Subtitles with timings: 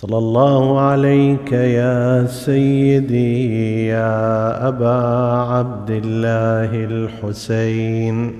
[0.00, 5.00] صلى الله عليك يا سيدي يا أبا
[5.52, 8.32] عبد الله الحسين.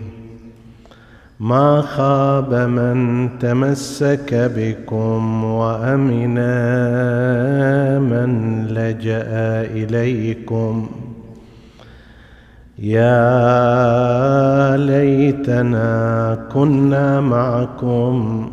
[1.41, 6.35] ما خاب من تمسك بكم وأمن
[8.09, 8.31] من
[8.67, 9.29] لجأ
[9.81, 10.89] إليكم.
[12.79, 13.17] يا
[14.77, 18.51] ليتنا كنا معكم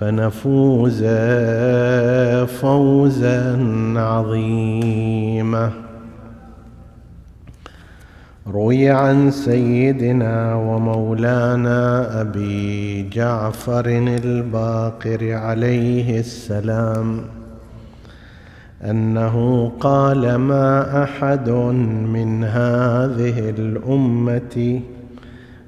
[0.00, 1.04] فنفوز
[2.60, 3.58] فوزا
[3.96, 5.70] عظيما.
[8.46, 13.86] روي عن سيدنا ومولانا أبي جعفر
[14.24, 17.20] الباقر عليه السلام
[18.84, 21.50] أنه قال ما أحد
[22.14, 24.80] من هذه الأمة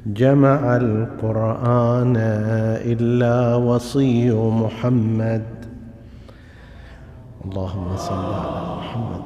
[0.07, 2.17] جمع القرآن
[2.87, 5.43] إلا وصي محمد.
[7.45, 9.25] اللهم صل على محمد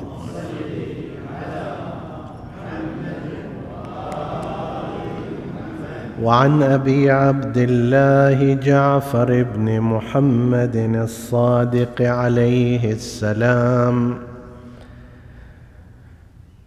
[6.22, 14.29] وعن أبي عبد الله جعفر بن محمد الصادق عليه السلام.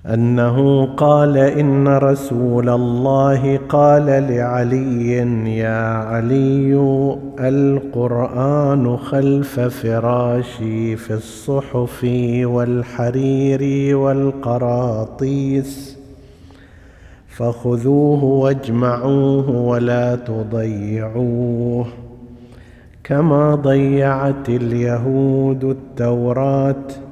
[0.05, 5.11] أنه قال إن رسول الله قال لعلي
[5.57, 6.73] يا علي
[7.39, 12.07] القرآن خلف فراشي في الصحف
[12.43, 15.97] والحرير والقراطيس
[17.27, 21.85] فخذوه واجمعوه ولا تضيعوه
[23.03, 27.02] كما ضيعت اليهود التوراة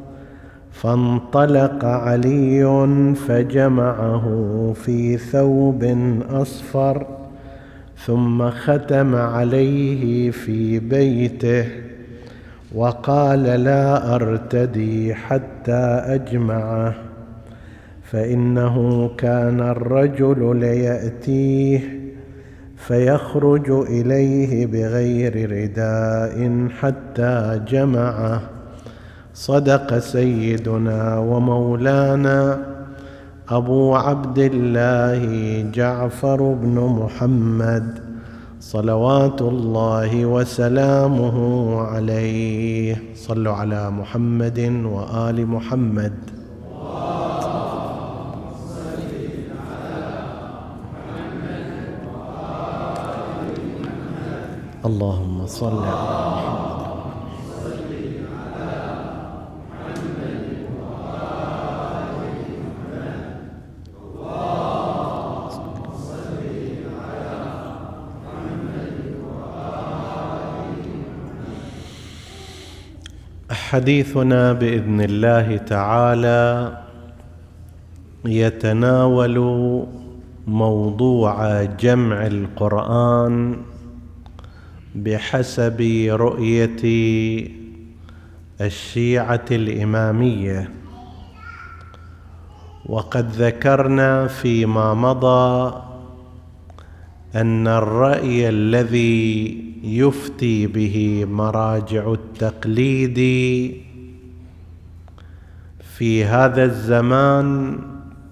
[0.82, 2.88] فانطلق علي
[3.28, 4.26] فجمعه
[4.76, 5.84] في ثوب
[6.30, 7.08] أصفر
[8.06, 11.66] ثم ختم عليه في بيته
[12.76, 16.94] وقال لا أرتدي حتى أجمعه
[18.04, 21.80] فإنه كان الرجل ليأتيه
[22.78, 28.61] فيخرج إليه بغير رداء حتى جمعه.
[29.34, 32.60] صدق سيدنا ومولانا
[33.50, 35.22] أبو عبد الله
[35.72, 38.00] جعفر بن محمد
[38.60, 41.38] صلوات الله وسلامه
[41.82, 43.16] عليه.
[43.16, 46.14] صلوا على محمد وآل محمد.
[54.86, 56.81] اللهم صل على محمد.
[73.72, 76.78] حديثنا بإذن الله تعالى
[78.26, 79.38] يتناول
[80.48, 83.58] موضوع جمع القرآن
[84.96, 86.84] بحسب رؤية
[88.62, 90.70] الشيعة الإمامية.
[92.86, 95.82] وقد ذكرنا فيما مضى
[97.36, 103.20] أن الرأي الذي يفتي به مراجع التقليد.
[106.02, 107.80] في هذا الزمان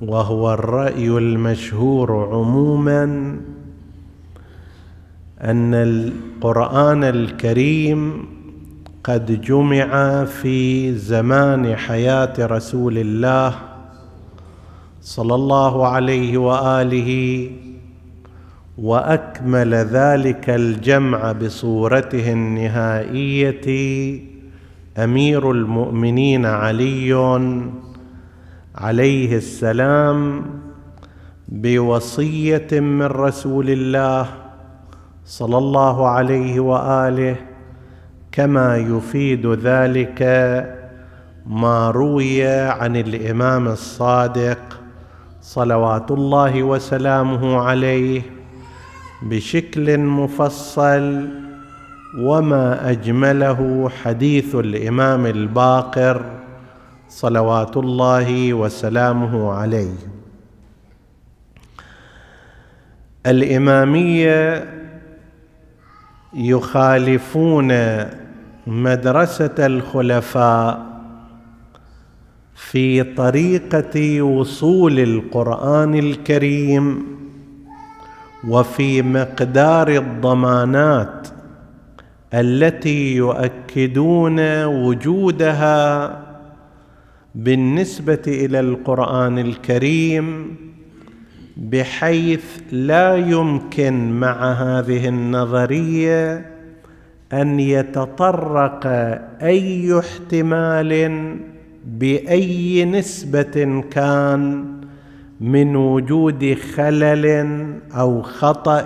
[0.01, 3.03] وهو الرأي المشهور عموما
[5.41, 8.25] أن القرآن الكريم
[9.03, 13.55] قد جمع في زمان حياة رسول الله
[15.02, 17.49] صلى الله عليه وآله
[18.81, 23.67] وأكمل ذلك الجمع بصورته النهائية.
[24.97, 27.14] أمير المؤمنين علي
[28.76, 30.46] عليه السلام
[31.47, 34.28] بوصية من رسول الله
[35.26, 37.35] صلى الله عليه وآله
[38.31, 40.22] كما يفيد ذلك
[41.46, 44.79] ما روي عن الإمام الصادق
[45.41, 48.39] صلوات الله وسلامه عليه.
[49.21, 51.27] بشكل مفصل
[52.17, 56.25] وما أجمله حديث الإمام الباقر
[57.09, 59.95] صلوات الله وسلامه عليه.
[63.25, 64.69] الإمامية
[66.33, 67.73] يخالفون
[68.67, 70.89] مدرسة الخلفاء
[72.55, 77.05] في طريقة وصول القرآن الكريم
[78.47, 81.28] وفي مقدار الضمانات
[82.34, 86.20] التي يؤكدون وجودها
[87.36, 90.56] بالنسبة إلى القرآن الكريم
[91.58, 96.46] بحيث لا يمكن مع هذه النظرية
[97.34, 98.88] أن يتطرق
[99.41, 101.12] أي احتمال
[101.86, 104.66] بأي نسبة كان
[105.40, 107.26] من وجود خلل
[107.94, 108.86] أو خطأ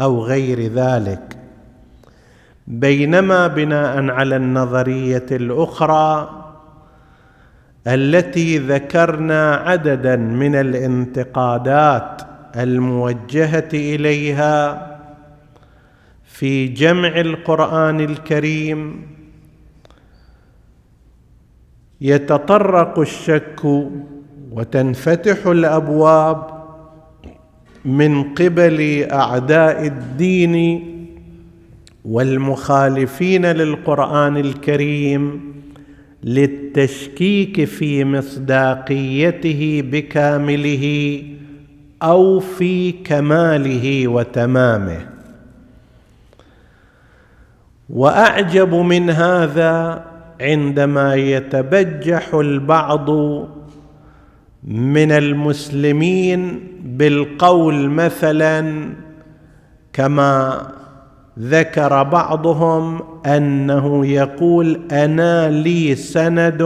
[0.00, 1.36] أو غير ذلك.
[2.66, 6.30] بينما بناء على النظرية الأخرى
[7.86, 12.22] التي ذكرنا عددا من الانتقادات
[12.56, 14.86] الموجهة إليها
[16.24, 19.06] في جمع القرآن الكريم
[22.00, 23.88] يتطرق الشك
[24.52, 26.56] وتنفتح الأبواب
[27.84, 30.86] من قبل أعداء الدين
[32.04, 35.54] والمخالفين للقرآن الكريم
[36.24, 41.22] للتشكيك في مصداقيته بكامله
[42.02, 45.06] أو في كماله وتمامه.
[47.90, 50.04] وأعجب من هذا
[50.40, 53.10] عندما يتبجح البعض
[54.66, 58.88] من المسلمين بالقول مثلا
[59.92, 60.62] كما
[61.38, 66.62] ذكر بعضهم أنه يقول أنا لي سند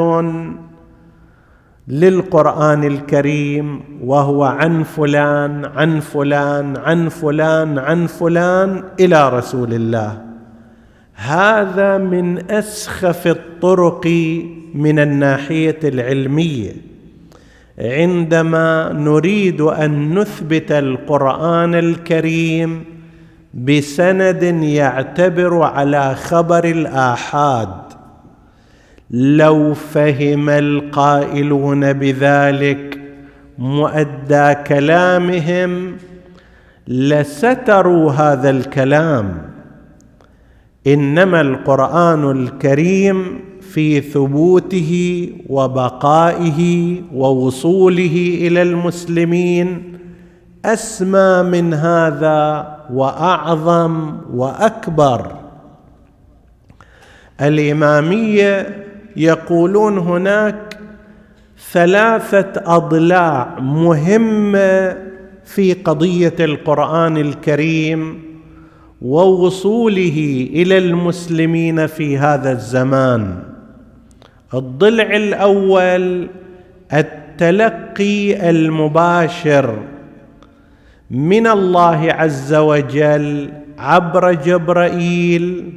[1.88, 10.23] للقرآن الكريم وهو عن فلان عن فلان عن فلان عن فلان إلى رسول الله.
[11.14, 14.06] هذا من أسخف الطرق
[14.75, 16.89] من الناحية العلمية.
[17.81, 22.85] عندما نريد أن نثبت القرآن الكريم
[23.55, 27.71] بسند يعتبر على خبر الآحاد
[29.11, 33.00] لو فهم القائلون بذلك
[33.59, 35.97] مؤدى كلامهم
[36.88, 39.43] لستروا هذا الكلام.
[40.87, 43.41] إنما القرآن الكريم
[43.72, 44.93] في ثبوته
[45.49, 49.99] وبقائه ووصوله إلى المسلمين
[50.64, 55.32] أسمى من هذا وأعظم وأكبر.
[57.40, 58.84] الإمامية
[59.17, 60.78] يقولون هناك
[61.73, 64.96] ثلاثة أضلاع مهمة
[65.44, 68.23] في قضية القرآن الكريم
[69.02, 73.50] ووصوله إلى المسلمين في هذا الزمان.
[74.55, 76.29] الضلع الأول
[76.93, 79.79] التلقي المباشر.
[81.11, 85.73] من الله عز وجل عبر جبرائيل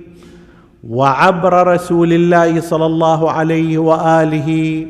[0.89, 4.87] وعبر رسول الله صلى الله عليه وآله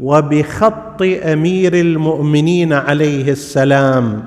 [0.00, 4.24] وبخط أمير المؤمنين عليه السلام.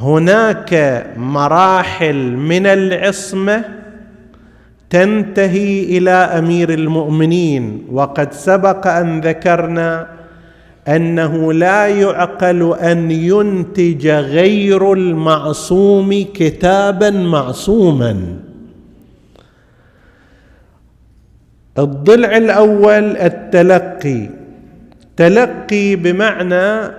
[0.00, 3.64] هناك مراحل من العصمة
[4.90, 7.86] تنتهي إلى أمير المؤمنين.
[7.92, 10.06] وقد سبق أن ذكرنا
[10.88, 18.36] أنه لا يعقل أن ينتج غير المعصوم كتابا معصوما.
[21.78, 24.28] الضلع الأول التلقي.
[25.16, 26.92] تلقي بمعنى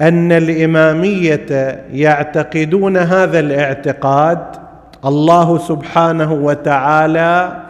[0.00, 1.46] أن الإمامية
[1.92, 4.38] يعتقدون هذا الاعتقاد
[5.04, 7.62] الله سبحانه وتعالى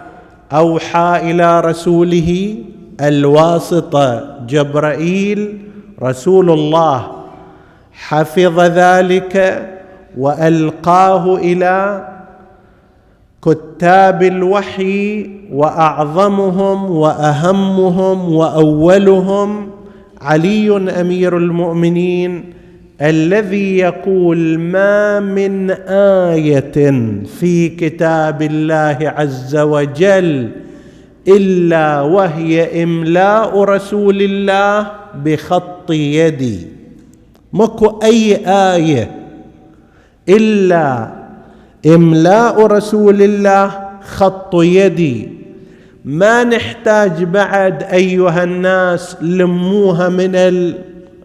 [0.53, 2.57] أوحى إلى رسوله
[3.01, 5.59] الواسطه جبرائيل
[6.03, 7.11] رسول الله.
[7.93, 9.69] حفظ ذلك
[10.19, 12.09] وألقاه إلى
[13.43, 19.71] كتاب الوحي وأعظمهم وأهمهم وأولهم.
[20.23, 22.62] علي أمير المؤمنين.
[23.01, 25.71] الذي يقول ما من
[26.31, 26.93] آية
[27.41, 30.51] في كتاب الله عز وجل
[31.29, 34.91] إلا وهي إملاء رسول الله
[35.25, 36.67] بخط يدي.
[37.53, 39.11] ماكو أي آية
[40.29, 41.13] إلا
[41.87, 43.71] إملاء رسول الله
[44.03, 45.29] خط يدي.
[46.05, 50.35] ما نحتاج بعد أيها الناس لموها من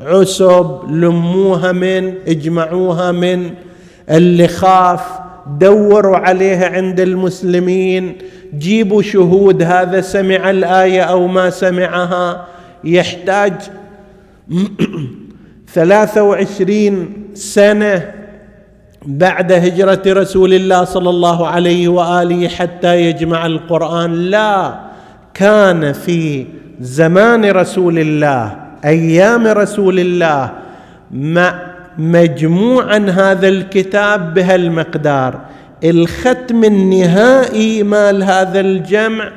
[0.01, 3.49] العسب لموها من اجمعوها من.
[4.09, 5.01] اللخاف
[5.59, 8.17] دوروا عليها عند المسلمين.
[8.57, 12.47] جيبوا شهود هذا سمع الآية أو ما سمعها.
[12.83, 13.53] يحتاج
[15.73, 18.11] ثلاثة وعشرين سنة
[19.05, 24.13] بعد هجرة رسول الله صلى الله عليه وآله حتى يجمع القرآن.
[24.13, 24.79] لا
[25.33, 26.45] كان في
[26.79, 30.51] زمان رسول الله أيام رسول الله
[31.97, 35.39] مجموعا هذا الكتاب بهالمقدار.
[35.83, 39.29] الختم النهائي مال هذا الجمع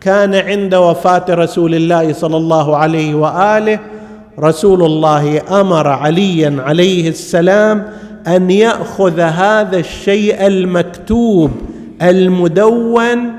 [0.00, 3.78] كان عند وفاة رسول الله صلى الله عليه وآله.
[4.38, 7.86] رسول الله أمر عليا عليه السلام
[8.26, 11.50] أن يأخذ هذا الشيء المكتوب
[12.02, 13.32] المدون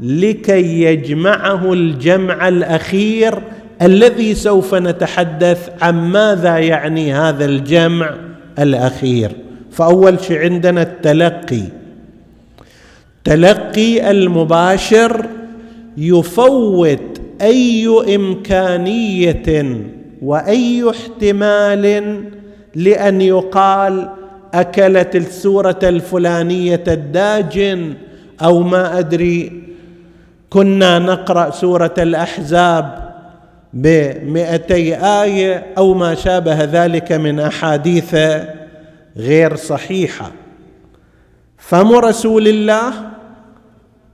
[0.00, 3.34] لكي يجمعه الجمع الأخير
[3.82, 8.14] الذي سوف نتحدث عن ماذا يعني هذا الجمع
[8.58, 9.30] الأخير.
[9.70, 11.62] فأول شيء عندنا التلقي.
[13.24, 15.26] تلقي المباشر
[15.96, 19.76] يفوت أي إمكانية
[20.22, 22.14] وأي احتمال
[22.74, 24.08] لأن يقال
[24.54, 27.94] أكلت السورة الفلانية الداجن
[28.42, 29.62] أو ما أدري
[30.50, 33.03] كنا نقرأ سورة الأحزاب
[33.74, 38.16] بمئتي آية أو ما شابه ذلك من أحاديث
[39.16, 40.32] غير صحيحة.
[41.58, 42.92] فم رسول الله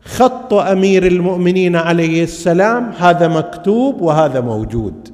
[0.04, 5.08] خط أمير المؤمنين عليه السلام هذا مكتوب وهذا موجود.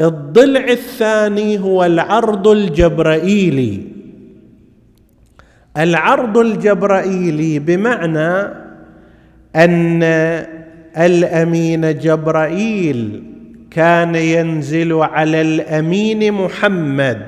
[0.00, 3.82] الضلع الثاني هو العرض الجبرائيلي.
[5.76, 8.48] العرض الجبرائيلي بمعنى
[9.56, 10.02] أن
[10.98, 13.22] الأمين جبرائيل
[13.70, 17.22] كان ينزل على الأمين محمد.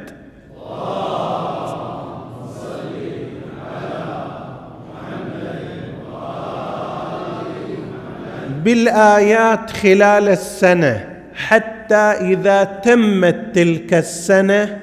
[8.64, 14.78] بالآيات خلال السنة حتى إذا تمت تلك السنة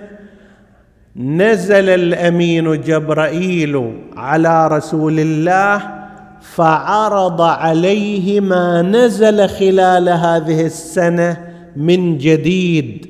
[1.16, 5.95] نزل الأمين جبرائيل على رسول الله
[6.54, 11.38] فعرض عليه ما نزل خلال هذه السنة
[11.76, 13.08] من جديد.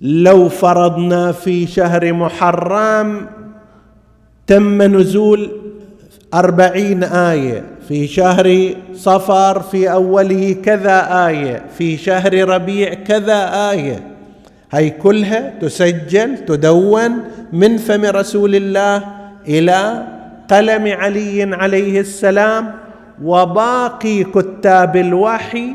[0.00, 3.26] لو فرضنا في شهر محرم
[4.46, 5.50] تم نزول
[6.34, 14.14] أربعين آية في شهر صفر في أوله كذا آية في شهر ربيع كذا آية.
[14.70, 17.12] هي كلها تسجل تدون
[17.52, 19.04] من فم رسول الله
[19.48, 20.06] إلى
[20.50, 22.72] قلم علي عليه السلام
[23.22, 25.72] وباقي كتاب الوحي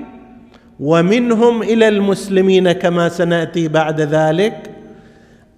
[0.79, 4.71] ومنهم إلى المسلمين كما سنأتي بعد ذلك.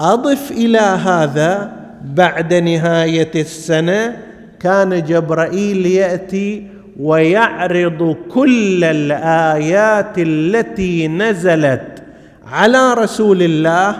[0.01, 1.71] أضف إلى هذا
[2.05, 4.17] بعد نهاية السنة
[4.59, 6.67] كان جبرائيل يأتي
[6.99, 12.03] ويعرض كل الآيات التي نزلت
[12.51, 13.95] على رسول الله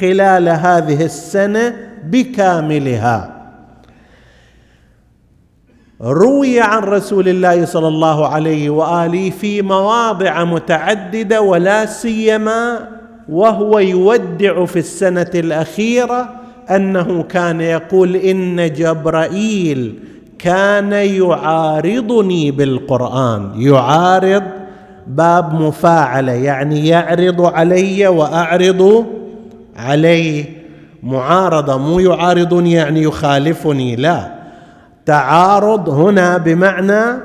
[0.00, 3.33] خلال هذه السنة بكاملها.
[6.04, 12.88] روي عن رسول الله صلى الله عليه وآله في مواضع متعددة ولا سيما
[13.28, 16.28] وهو يودع في السنة الأخيرة
[16.70, 19.94] أنه كان يقول إن جبرائيل
[20.38, 23.50] كان يعارضني بالقرآن.
[23.56, 24.42] يعارض
[25.06, 29.06] باب مفاعلة يعني يعرض علي وأعرض
[29.76, 30.44] عليه.
[31.02, 34.33] معارضة مو يعارضني يعني يخالفني لا.
[35.06, 37.20] تعارض هنا بمعنى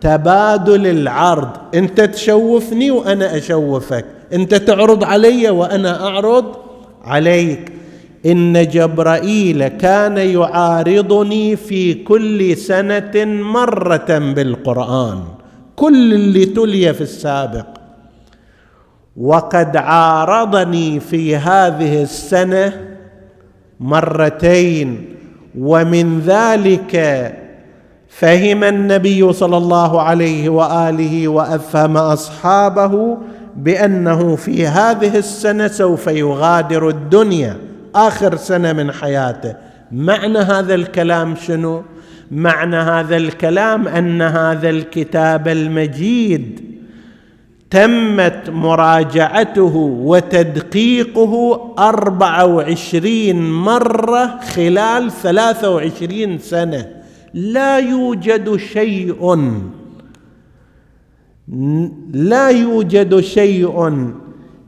[0.00, 1.48] تبادل العرض.
[1.74, 4.04] انت تشوفني وأنا اشوفك.
[4.32, 6.56] انت تعرض علي وأنا اعرض
[7.04, 7.72] عليك.
[8.26, 15.22] إن جبرائيل كان يعارضني في كل سنة مرة بالقرآن.
[15.76, 17.66] كل اللي تلي في السابق.
[19.16, 22.72] وقد عارضني في هذه السنة
[23.80, 25.17] مرتين.
[25.58, 26.94] ومن ذلك
[28.08, 33.18] فهم النبي صلى الله عليه وآله وأفهم أصحابه
[33.56, 37.56] بأنه في هذه السنة سوف يغادر الدنيا
[37.94, 39.54] آخر سنة من حياته.
[39.92, 41.82] معنى هذا الكلام شنو؟
[42.30, 46.77] معنى هذا الكلام أن هذا الكتاب المجيد
[47.70, 51.34] تمت مراجعته وتدقيقه
[51.78, 56.88] أربعة وعشرين مرة خلال ثلاثة وعشرين سنة.
[57.34, 59.36] لا يوجد شيء
[62.12, 64.04] لا يوجد شيء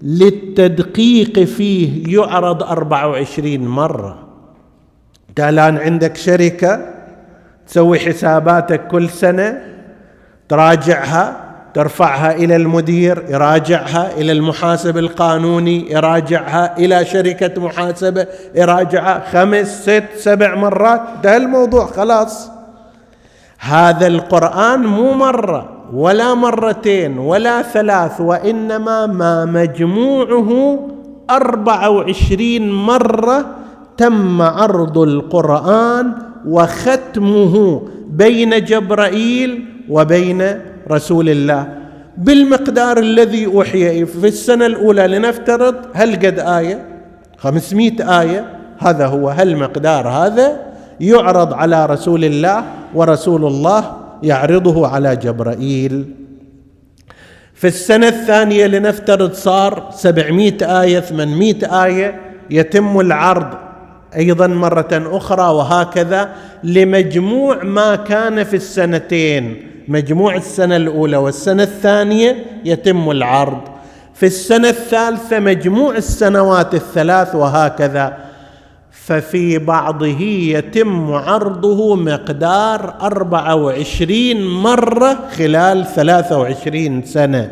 [0.02, 4.28] للتدقيق فيه يعرض أربعة وعشرين مرة.
[5.28, 6.94] أنت الآن عندك شركة
[7.66, 9.62] تسوي حساباتك كل سنة
[10.48, 20.04] تراجعها ترفعها إلى المدير يراجعها إلى المحاسب القانوني يراجعها إلى شركة محاسبة يراجعها خمس ست
[20.16, 21.00] سبع مرات.
[21.22, 22.50] ده الموضوع خلاص.
[23.60, 30.78] هذا القرآن مو مرة ولا مرتين ولا ثلاث وإنما ما مجموعه
[31.30, 33.46] أربعة وعشرين مرة
[33.96, 36.12] تم عرض القرآن
[36.46, 40.60] وختمه بين جبرائيل وبين
[40.90, 41.68] رسول الله
[42.16, 46.86] بالمقدار الذي أوحي في السنة الأولى لنفترض هل قد آية؟
[47.38, 48.44] خمسمائة آية.
[48.78, 50.60] هذا هو هل مقدار هذا
[51.00, 56.14] يعرض على رسول الله ورسول الله يعرضه على جبرائيل؟
[57.54, 62.20] في السنة الثانية لنفترض صار سبعمائة آية ثمانمائة آية.
[62.50, 63.54] يتم العرض
[64.16, 66.30] أيضا مرة أخرى وهكذا
[66.64, 69.56] لمجموع ما كان في السنتين.
[69.90, 73.60] مجموع السنة الأولى والسنة الثانية يتم العرض.
[74.14, 78.16] في السنة الثالثة مجموع السنوات الثلاث وهكذا.
[78.90, 87.50] ففي بعضه يتم عرضه مقدار أربعة وعشرين مرة خلال ثلاثة وعشرين سنة.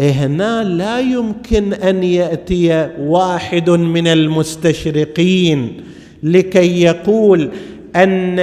[0.00, 5.80] هنا لا يمكن أن يأتي واحد من المستشرقين
[6.22, 7.50] لكي يقول
[7.96, 8.38] أن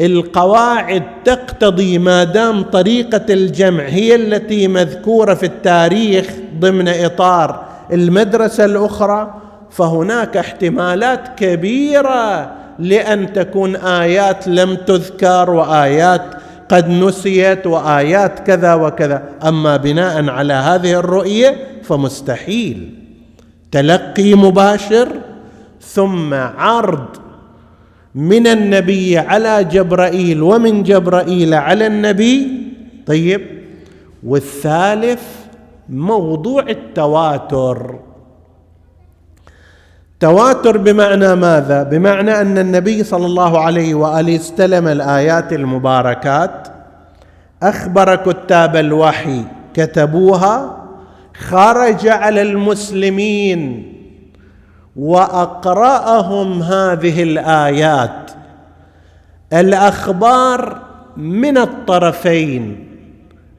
[0.00, 6.26] القواعد تقتضي ما دام طريقة الجمع هي التي مذكورة في التاريخ
[6.60, 9.34] ضمن إطار المدرسة الأخرى
[9.70, 16.22] فهناك احتمالات كبيرة لأن تكون آيات لم تذكر وآيات
[16.68, 19.22] قد نسيت وآيات كذا وكذا.
[19.44, 22.94] أما بناء على هذه الرؤية فمستحيل.
[23.72, 25.08] تلقي مباشر
[25.80, 27.06] ثم عرض
[28.14, 32.48] من النبي على جبرائيل ومن جبرائيل على النبي.
[33.06, 33.40] طيب.
[34.26, 35.22] والثالث
[35.88, 37.98] موضوع التواتر.
[40.20, 46.68] تواتر بمعنى ماذا؟ بمعنى أن النبي صلى الله عليه وآله استلم الآيات المباركات
[47.62, 49.44] أخبر كتاب الوحي
[49.74, 50.76] كتبوها
[51.34, 53.94] خرج على المسلمين.
[55.00, 58.30] وأقرأهم هذه الآيات.
[59.52, 60.78] الأخبار
[61.16, 62.86] من الطرفين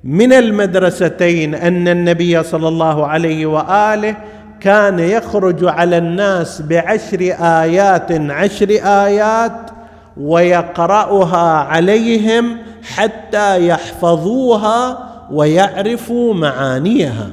[0.04, 4.16] من المدرستين أن النبي صلى الله عليه وآله
[4.60, 9.72] كان يخرج على الناس بعشر آيات عشر آيات
[10.18, 12.58] ويقرأها عليهم
[12.96, 14.98] حتى يحفظوها
[15.32, 17.28] ويعرفوا معانيها.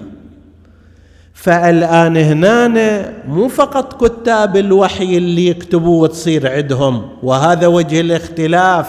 [1.42, 8.86] فالآن هنا مو فقط كتاب الوحي اللي يكتبوا وتصير عندهم وهذا وجه الاختلاف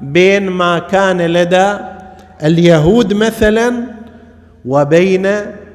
[0.00, 1.74] بين ما كان لدى
[2.44, 3.74] اليهود مثلا
[4.64, 5.28] وبين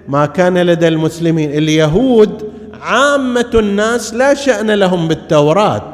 [0.08, 1.51] ما كان لدى المسلمين.
[1.51, 2.43] اليهود
[2.82, 5.93] عامة الناس لا شأن لهم بالتوراة.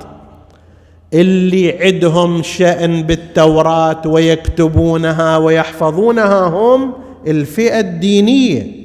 [1.14, 6.94] اللي عندهم شأن بالتوراة ويكتبونها ويحفظونها هم
[7.28, 8.85] الفئة الدينية.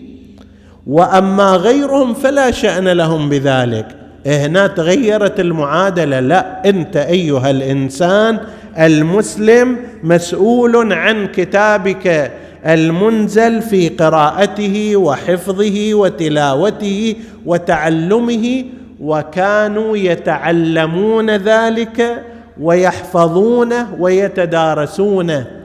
[0.90, 3.86] وأما غيرهم فلا شأن لهم بذلك.
[4.26, 6.20] هنا تغيرت المعادلة.
[6.20, 8.38] لا أنت أيها الإنسان
[8.78, 12.32] المسلم مسؤول عن كتابك
[12.66, 18.64] المنزل في قراءته وحفظه وتلاوته وتعلمه
[19.00, 22.22] وكانوا يتعلمون ذلك
[22.60, 25.59] ويحفظونه ويتدارسونه.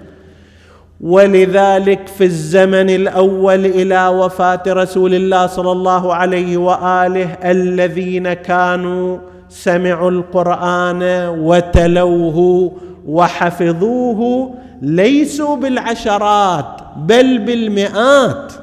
[1.01, 9.17] ولذلك في الزمن الأول إلى وفاة رسول الله صلى الله عليه وآله الذين كانوا
[9.49, 11.03] سمعوا القرآن
[11.39, 12.71] وتلوه
[13.07, 16.65] وحفظوه ليسوا بالعشرات
[16.97, 18.53] بل بالمئات.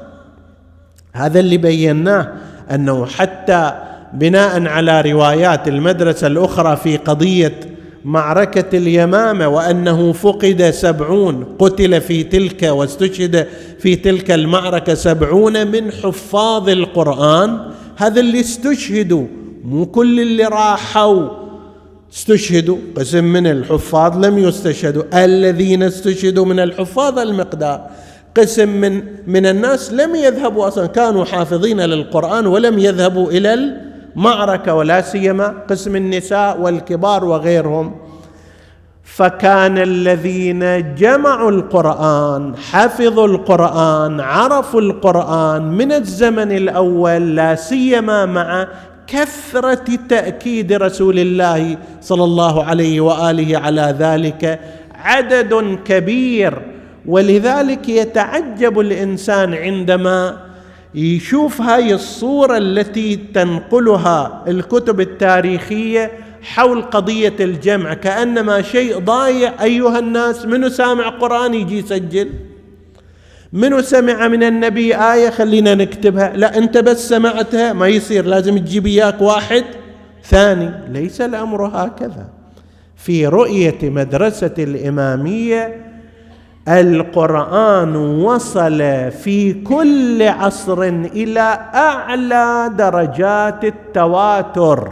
[1.13, 2.31] هذا اللي بيناه
[2.71, 3.71] أنه حتى
[4.13, 7.59] بناء على روايات المدرسة الأخرى في قضية
[8.05, 13.47] معركة اليمامة وأنه فقد سبعون قتل في تلك واستشهد
[13.79, 17.59] في تلك المعركة سبعون من حفاظ القرآن.
[17.95, 19.25] هذا اللي استشهدوا
[19.65, 21.29] مو كل اللي راحوا
[22.13, 25.25] استشهدوا قسم من الحفاظ لم يستشهدوا.
[25.25, 27.89] الذين استشهدوا من الحفاظ المقدار
[28.37, 30.85] قسم من من الناس لم يذهبوا أصلا.
[30.85, 33.53] كانوا حافظين للقرآن ولم يذهبوا إلى
[34.15, 37.95] معركة ولا سيما قسم النساء والكبار وغيرهم.
[39.03, 48.67] فكان الذين جمعوا القرآن حفظوا القرآن عرفوا القرآن من الزمن الأول لا سيما مع
[49.07, 54.59] كثرة تأكيد رسول الله صلى الله عليه وآله على ذلك
[54.95, 56.61] عدد كبير.
[57.05, 60.37] ولذلك يتعجب الإنسان عندما
[60.95, 69.63] يشوف هاي الصورة التي تنقلها الكتب التاريخية حول قضية الجمع كأنما شيء ضايع.
[69.63, 72.29] أيها الناس منو سامع قرآن يجي يسجل؟
[73.53, 76.33] منو سمع من النبي آية؟ خلينا نكتبها.
[76.35, 79.63] لا أنت بس سمعتها ما يصير لازم تجيب إياك واحد
[80.23, 80.71] ثاني.
[80.89, 82.27] ليس الأمر هكذا.
[82.95, 85.92] في رؤية مدرسة الإمامية
[86.67, 94.91] القرآن وصل في كل عصر إلى أعلى درجات التواتر.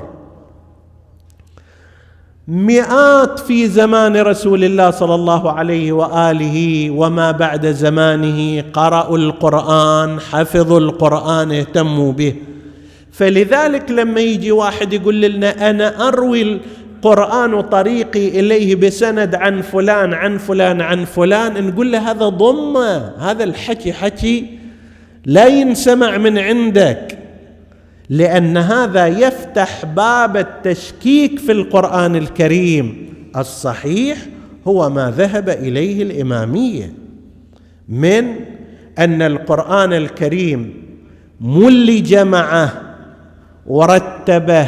[2.48, 10.80] مئات في زمان رسول الله صلى الله عليه وآله وما بعد زمانه قرأوا القرآن حفظوا
[10.80, 12.36] القرآن اهتموا به.
[13.12, 16.60] فلذلك لما يجي واحد يقول لنا أنا أروي
[17.02, 23.44] القرآن طريقي إليه بسند عن فلان عن فلان عن فلان نقول له هذا ضمة هذا
[23.44, 24.58] الحكي حكي
[25.26, 27.18] لا ينسمع من عندك
[28.10, 33.14] لأن هذا يفتح باب التشكيك في القرآن الكريم.
[33.38, 34.18] الصحيح
[34.68, 36.94] هو ما ذهب إليه الإمامية
[37.90, 38.36] من
[39.00, 40.74] أن القرآن الكريم
[41.42, 42.72] مل جمعه
[43.68, 44.68] ورتبه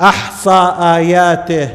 [0.00, 1.68] واحصى آياته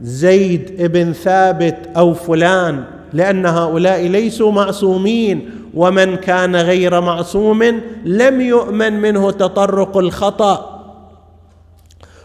[0.00, 7.62] زيد ابن ثابت أو فلان لأن هؤلاء ليسوا معصومين ومن كان غير معصوم
[8.04, 10.82] لم يؤمن منه تطرق الخطأ.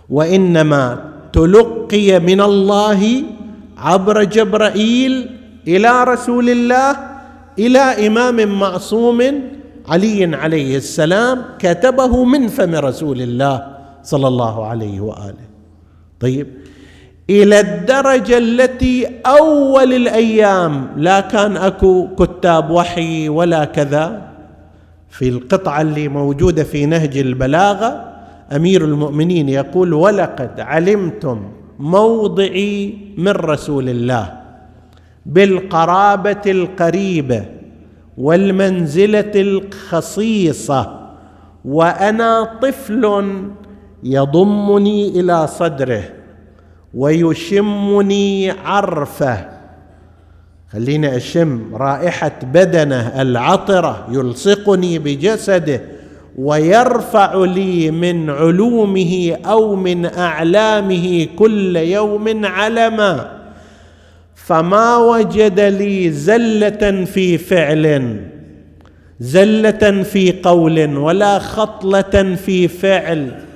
[0.10, 1.00] وإنما
[1.34, 3.24] تلقي من الله
[3.78, 5.30] عبر جبرائيل
[5.68, 6.98] إلى رسول الله
[7.60, 9.42] إلى إمام معصوم
[9.88, 13.77] علي عليه السلام كتبه من فم رسول الله.
[14.08, 15.48] صلى الله عليه وآله.
[16.20, 16.48] طيب
[17.30, 24.22] إلى الدرجة التي أول الأيام لا كان أكو كتاب وحي ولا كذا
[25.10, 28.04] في القطعة اللي موجودة في نهج البلاغة
[28.56, 34.34] أمير المؤمنين يقول ولقد علمتم موضعي من رسول الله
[35.26, 37.46] بالقرابة القريبة
[38.18, 41.00] والمنزلة الخصيصة
[41.66, 43.26] وأنا طفل
[44.04, 46.04] يضمني إلى صدره
[46.94, 49.48] ويشمني عرفه.
[50.72, 55.82] خليني أشم رائحة بدنه العطرة يلصقني بجسده
[56.38, 63.32] ويرفع لي من علومه أو من أعلامه كل يوم علما.
[64.36, 68.18] فما وجد لي زلة في فعل
[69.20, 73.47] زلة في قول ولا خطلة في فعل.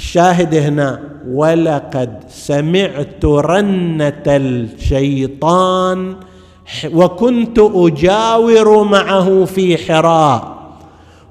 [0.00, 6.16] الشاهد هنا ولقد سمعت رنة الشيطان
[6.92, 10.60] وكنت أجاور معه في حراء.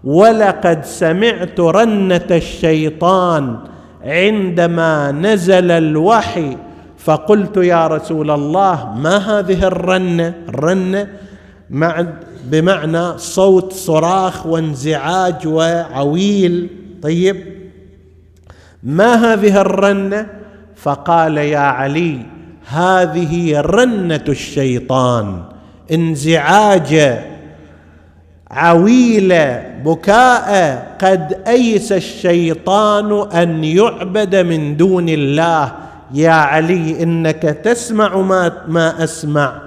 [0.04, 3.58] ولقد سمعت رنة الشيطان
[4.04, 6.58] عندما نزل الوحي
[6.98, 11.08] فقلت يا رسول الله ما هذه الرنة؟
[11.70, 12.06] مع
[12.46, 16.70] بمعنى صوت صراخ وانزعاج وعويل.
[17.02, 17.59] طيب
[18.84, 20.28] ما هذه الرنة؟
[20.76, 22.20] فقال يا علي
[22.68, 25.44] هذه رنة الشيطان
[25.92, 27.20] انزعاج
[28.52, 30.48] عويله بكاء
[31.02, 35.72] قد أيس الشيطان أن يعبد من دون الله.
[36.14, 39.62] يا علي إنك تسمع ما, ما أسمع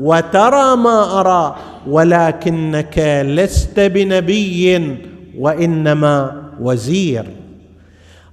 [0.00, 4.96] وترى ما أرى ولكنك لست بنبي
[5.38, 7.24] وإنما وزير.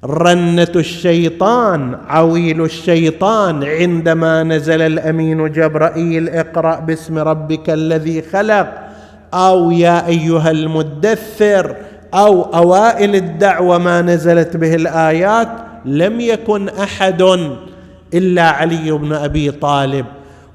[0.05, 3.63] رنة الشيطان عويل الشيطان.
[3.63, 8.73] عندما نزل الأمين جبرائيل اقرأ باسم ربك الذي خلق
[9.33, 11.75] أو يا أيها المدثر
[12.13, 15.47] أو أوائل الدعوة ما نزلت به الآيات
[15.85, 17.21] لم يكن أحد
[18.13, 20.05] إلا علي بن أبي طالب.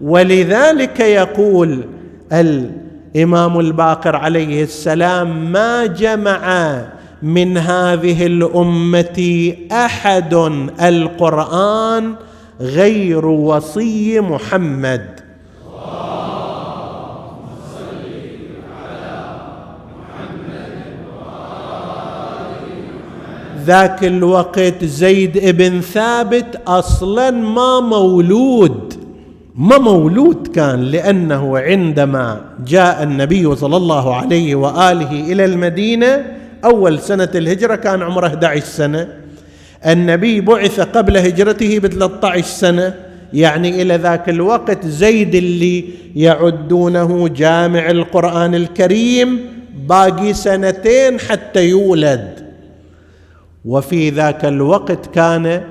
[0.00, 1.84] ولذلك يقول
[2.32, 6.76] الإمام الباقر عليه السلام ما جمع
[7.22, 10.34] من هذه الأمة أحد
[10.80, 12.14] القرآن
[12.60, 15.20] غير وصي محمد.
[23.64, 28.94] ذاك الوقت زيد ابن ثابت أصلا ما مولود
[29.54, 37.28] ما مولود كان لأنه عندما جاء النبي صلى الله عليه وآله إلى المدينة أول سنة
[37.34, 39.08] الهجرة كان عمره 11 سنة.
[39.86, 42.94] النبي بعث قبل هجرته ب 13 سنة.
[43.32, 45.84] يعني إلى ذاك الوقت زيد اللي
[46.16, 49.40] يعدونه جامع القرآن الكريم
[49.88, 52.50] باقي سنتين حتى يولد.
[53.64, 55.62] وفي ذاك الوقت كان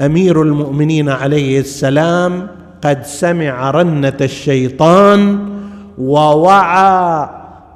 [0.00, 2.48] أمير المؤمنين عليه السلام
[2.82, 5.48] قد سمع رنة الشيطان
[5.98, 7.28] ووعى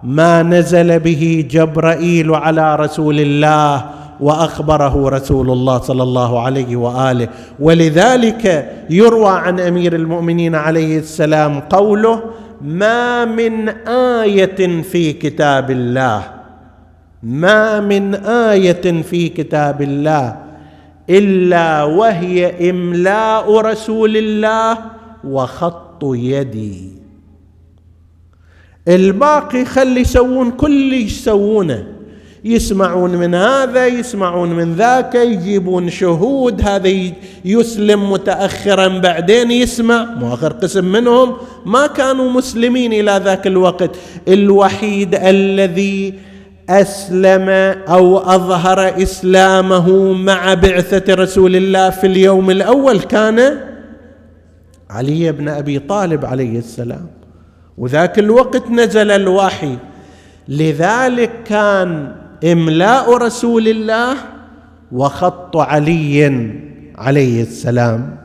[0.05, 3.85] ما نزل به جبرائيل على رسول الله
[4.21, 7.29] وأخبره رسول الله صلى الله عليه وآله.
[7.61, 12.23] ولذلك يروى عن أمير المؤمنين عليه السلام قوله
[12.61, 16.23] ما من آية في كتاب الله.
[17.23, 20.37] ما من آية في كتاب الله
[21.11, 24.79] إلا وهي إملاء رسول الله
[25.25, 27.04] وخط يدي.
[28.89, 31.87] الباقي خلي يسوون كل يسوونه.
[32.45, 37.13] يسمعون من هذا يسمعون من ذاك يجيبون شهود هذا
[37.45, 40.05] يسلم متاخرا بعدين يسمع.
[40.05, 41.37] مؤخر قسم منهم.
[41.67, 43.91] ما كانوا مسلمين إلى ذاك الوقت.
[44.29, 46.15] الوحيد الذي
[46.69, 47.49] أسلم
[47.89, 53.61] أو أظهر إسلامه مع بعثة رسول الله في اليوم الأول كان
[54.91, 57.07] علي بن أبي طالب عليه السلام.
[57.79, 59.77] وذاك الوقت نزل الوحي.
[60.49, 64.17] لذلك كان إملاء رسول الله
[64.93, 66.51] وخط علي
[66.99, 68.17] عليه السلام.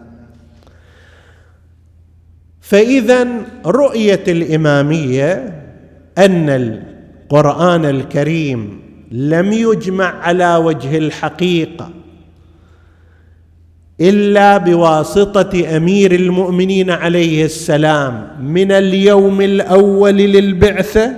[2.61, 3.27] فإذا
[3.65, 5.61] رؤية الإمامية
[6.17, 8.81] أن القرآن الكريم
[9.11, 11.89] لم يجمع على وجه الحقيقة.
[14.01, 21.15] إلا بواسطة أمير المؤمنين عليه السلام من اليوم الأول للبعثة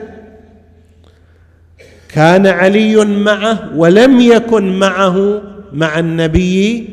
[2.10, 5.42] كان علي معه ولم يكن معه
[5.74, 6.90] مع النبي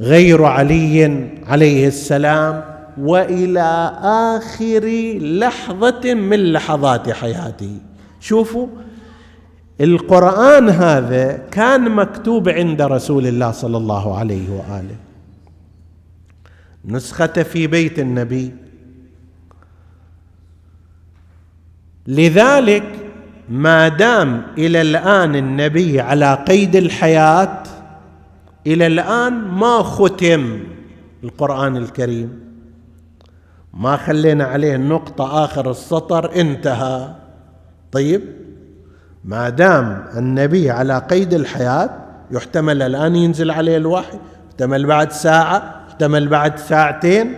[0.00, 2.64] غير علي عليه السلام
[3.00, 3.92] وإلى
[4.36, 4.84] آخر
[5.20, 7.70] لحظة من لحظات حياته.
[8.20, 8.66] شوفوا
[9.82, 14.96] القرآن هذا كان مكتوب عند رسول الله صلى الله عليه وآله.
[16.84, 18.54] نسخة في بيت النبي.
[22.06, 23.10] لذلك
[23.48, 27.62] ما دام إلى الآن النبي على قيد الحياة
[28.66, 30.60] إلى الآن ما ختم
[31.24, 32.40] القرآن الكريم.
[33.74, 37.14] ما خلينا عليه النقطه آخر السطر انتهى.
[37.92, 38.22] طيب؟
[39.24, 41.90] ما دام النبي على قيد الحياة
[42.30, 47.34] يحتمل الآن ينزل عليه الوحي يحتمل بعد ساعة يحتمل بعد ساعتين.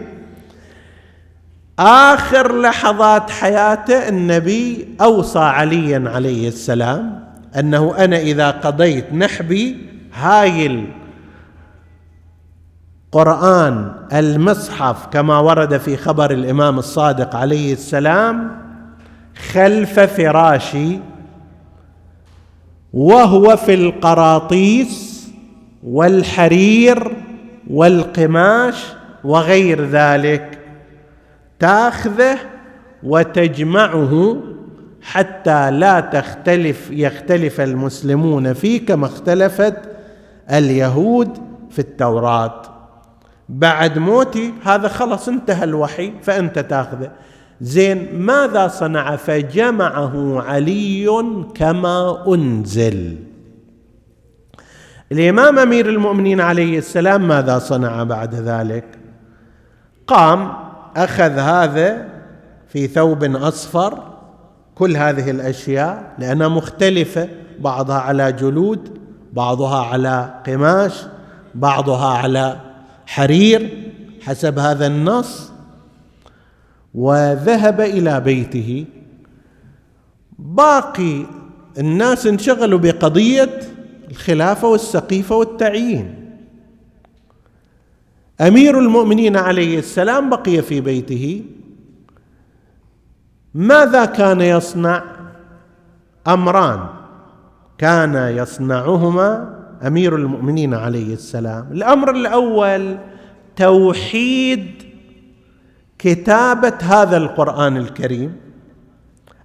[1.78, 7.24] آخر لحظات حياته النبي أوصى عليا عليه السلام
[7.58, 9.76] أنه أنا إذا قضيت نحبي
[10.14, 10.86] هاي
[13.14, 18.50] القران المصحف كما ورد في خبر الإمام الصادق عليه السلام
[19.52, 20.98] خلف فراشي
[22.94, 25.24] وهو في القراطيس
[25.84, 27.16] والحرير
[27.70, 28.84] والقماش
[29.24, 30.58] وغير ذلك.
[31.58, 32.38] تاخذه
[33.02, 34.36] وتجمعه
[35.02, 39.76] حتى لا تختلف يختلف المسلمون فيه كما اختلفت
[40.50, 41.38] اليهود
[41.70, 42.62] في التوراة.
[43.48, 47.10] بعد موتي هذا خلص انتهى الوحي فأنت تاخذه.
[47.60, 53.16] زين ماذا صنع؟ فجمعه علي كما أنزل.
[55.12, 58.84] الإمام أمير المؤمنين عليه السلام ماذا صنع بعد ذلك؟
[60.06, 60.52] قام
[60.96, 62.08] أخذ هذا
[62.68, 64.02] في ثوب أصفر
[64.74, 68.98] كل هذه الأشياء لأنها مختلفة بعضها على جلود
[69.32, 70.92] بعضها على قماش
[71.54, 72.56] بعضها على
[73.06, 73.70] حرير
[74.22, 75.52] حسب هذا النص
[76.94, 78.84] وذهب إلى بيته.
[80.38, 81.26] باقي
[81.78, 83.60] الناس انشغلوا بقضية
[84.10, 86.14] الخلافة والسقيفة والتعيين.
[88.40, 91.42] أمير المؤمنين عليه السلام بقي في بيته.
[93.54, 95.02] ماذا كان يصنع؟
[96.26, 96.86] أمران.
[97.78, 99.54] كان يصنعهما
[99.86, 101.72] أمير المؤمنين عليه السلام.
[101.72, 102.98] الأمر الأول
[103.56, 104.83] توحيد
[106.04, 108.36] كتابة هذا القرآن الكريم.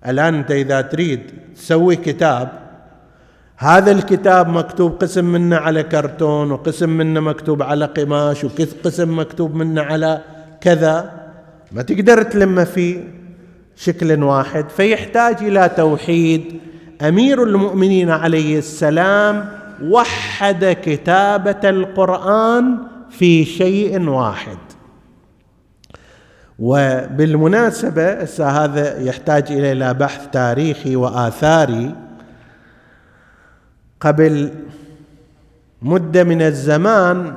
[0.08, 1.22] الآن أنت إذا تريد
[1.56, 2.50] تسوي كتاب
[3.58, 9.82] هذا الكتاب مكتوب قسم منه على كرتون وقسم منه مكتوب على قماش وقسم مكتوب منه
[9.82, 10.22] على
[10.62, 11.12] كذا.
[11.72, 13.04] ما تقدر تلمه في
[13.76, 14.70] شكل واحد.
[14.70, 16.60] فيحتاج إلى توحيد.
[17.02, 19.50] أمير المؤمنين عليه السلام
[19.84, 22.78] وحد كتابة القرآن
[23.10, 24.58] في شيء واحد.
[26.60, 31.96] وبالمناسبة هذا يحتاج إلى بحث تاريخي وآثاري.
[34.00, 34.52] قبل
[35.82, 37.34] مدة من الزمان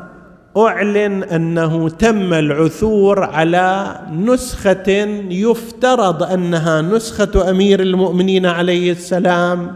[0.56, 4.88] أعلن أنه تم العثور على نسخة
[5.30, 9.74] يفترض أنها نسخة أمير المؤمنين عليه السلام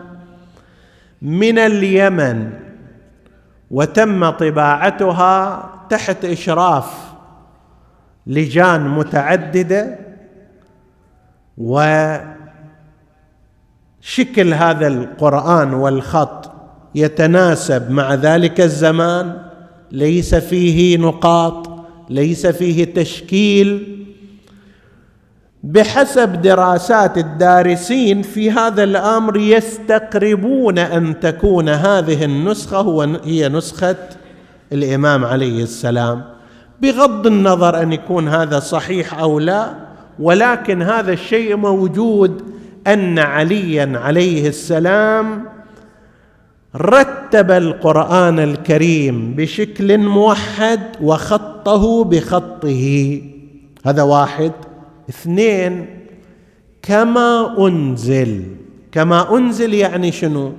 [1.23, 2.51] من اليمن
[3.71, 7.06] وتم طباعتها تحت إشراف
[8.27, 9.99] لجان متعددة
[11.59, 12.25] وشكل
[14.55, 16.51] هذا القرآن والخط
[16.95, 19.43] يتناسب مع ذلك الزمان.
[19.93, 21.71] ليس فيه نقاط
[22.11, 23.93] ليس فيه تشكيل.
[25.63, 33.97] بحسب دراسات الدارسين في هذا الأمر يستقربون أن تكون هذه النسخة هي نسخة
[34.73, 36.36] الإمام عليه السلام.
[36.83, 39.75] بغض النظر أن يكون هذا صحيح أو لا
[40.19, 42.43] ولكن هذا الشيء موجود
[42.87, 45.45] أن عليا عليه السلام
[46.77, 53.21] رتب القرآن الكريم بشكل موحد وخطه بخطه.
[53.87, 54.53] هذا واحد.
[55.09, 55.87] اثنين
[56.83, 58.45] كما أنزل.
[58.93, 60.53] كما أنزل يعني شنو؟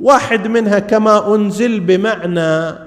[0.00, 2.78] واحد منها كما أنزل بمعنى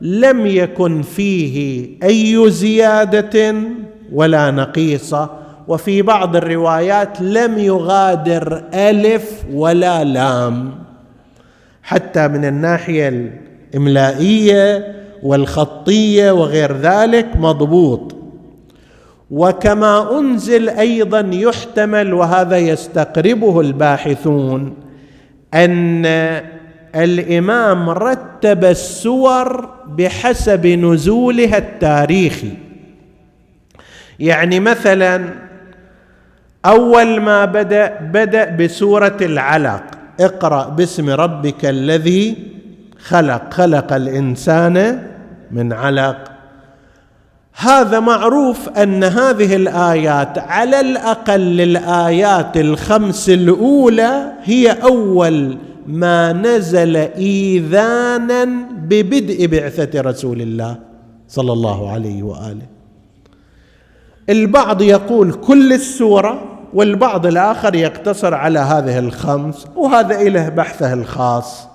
[0.00, 3.54] لم يكن فيه أي زيادة
[4.12, 5.30] ولا نقيصة.
[5.68, 10.74] وفي بعض الروايات لم يغادر ألف ولا لام.
[11.82, 13.32] حتى من الناحية
[13.74, 18.16] الإملائية والخطية وغير ذلك مضبوط.
[19.30, 24.74] وكما أنزل أيضا يحتمل وهذا يستقربه الباحثون
[25.54, 26.06] أن
[26.94, 32.52] الإمام رتب السور بحسب نزولها التاريخي.
[34.20, 35.34] يعني مثلا
[36.66, 39.82] أول ما بدأ بدأ بسورة العلق.
[40.20, 42.36] اقرأ باسم ربك الذي
[42.98, 45.02] خلق خلق الإنسان
[45.50, 46.24] من علق.
[47.54, 58.44] هذا معروف أن هذه الآيات على الأقل الآيات الخمس الأولى هي أول ما نزل إيذانا
[58.72, 60.78] ببدء بعثة رسول الله
[61.28, 62.66] صلى الله عليه وآله.
[64.30, 71.68] البعض يقول كل السورة والبعض الآخر يقتصر على هذه الخمس وهذا إله بحثه الخاص.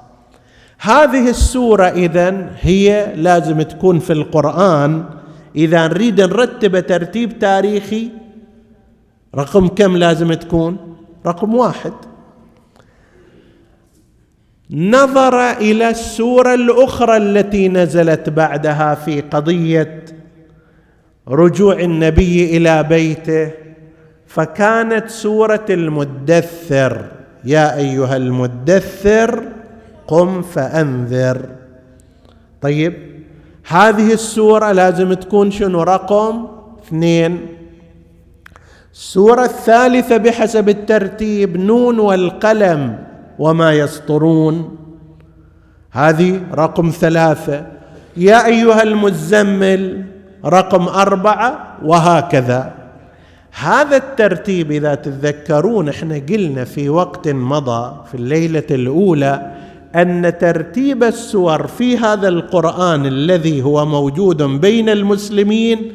[0.79, 5.03] هذه السورة إذن هي لازم تكون في القرآن.
[5.55, 8.09] إذا نريد نرتب ترتيب تاريخي
[9.35, 10.77] رقم كم لازم تكون؟
[11.25, 11.93] رقم واحد.
[14.73, 20.05] نظر إلى السورة الأخرى التي نزلت بعدها في قضية
[21.27, 23.51] رجوع النبي إلى بيته
[24.27, 27.05] فكانت سورة المدثر.
[27.45, 29.43] يا أيها المدثر
[30.07, 31.45] قم فأنذر.
[32.61, 32.93] طيب
[33.67, 36.47] هذه السورة لازم تكون شنو؟ رقم
[36.83, 37.47] اثنين.
[38.93, 43.12] السورة الثالثة بحسب الترتيب نون والقلم.
[43.39, 44.77] وما يسطرون.
[45.91, 47.65] هذه رقم ثلاثة.
[48.17, 50.05] يا أيها المزمل
[50.45, 52.73] رقم أربعة وهكذا.
[53.59, 59.51] هذا الترتيب إذا تتذكرون إحنا قلنا في وقت مضى في الليلة الأولى
[59.95, 65.91] أن ترتيب السور في هذا القرآن الذي هو موجود بين المسلمين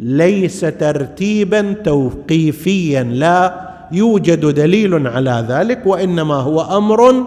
[0.00, 3.71] ليس ترتيبا توقيفيا لا.
[3.92, 7.26] يوجد دليل على ذلك وإنما هو أمر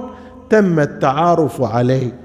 [0.50, 2.20] تم التعارف عليه.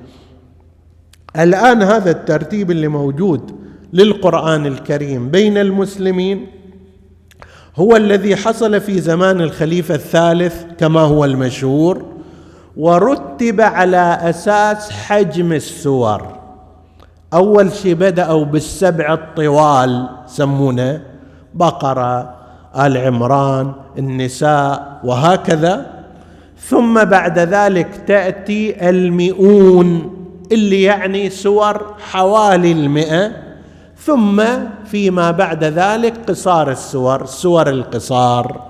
[1.38, 3.54] الآن هذا الترتيب اللي موجود
[3.92, 6.46] للقرآن الكريم بين المسلمين
[7.76, 12.02] هو الذي حصل في زمان الخليفة الثالث كما هو المشهور
[12.76, 16.26] ورتب على أساس حجم السور.
[17.34, 21.02] أول شيء بدأوا بالسبع الطوال سمونه
[21.54, 22.39] بقرة
[22.76, 25.86] آل عمران النساء وهكذا.
[26.58, 30.16] ثم بعد ذلك تأتي المئون
[30.52, 33.32] اللي يعني سور حوالي المئة.
[33.96, 34.42] ثم
[34.84, 38.62] فيما بعد ذلك قصار السور سور القصار.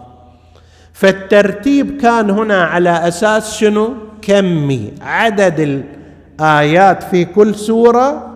[0.92, 4.92] فالترتيب كان هنا على أساس شنو؟ كمي.
[5.00, 5.84] عدد
[6.40, 8.30] الآيات في كل سورة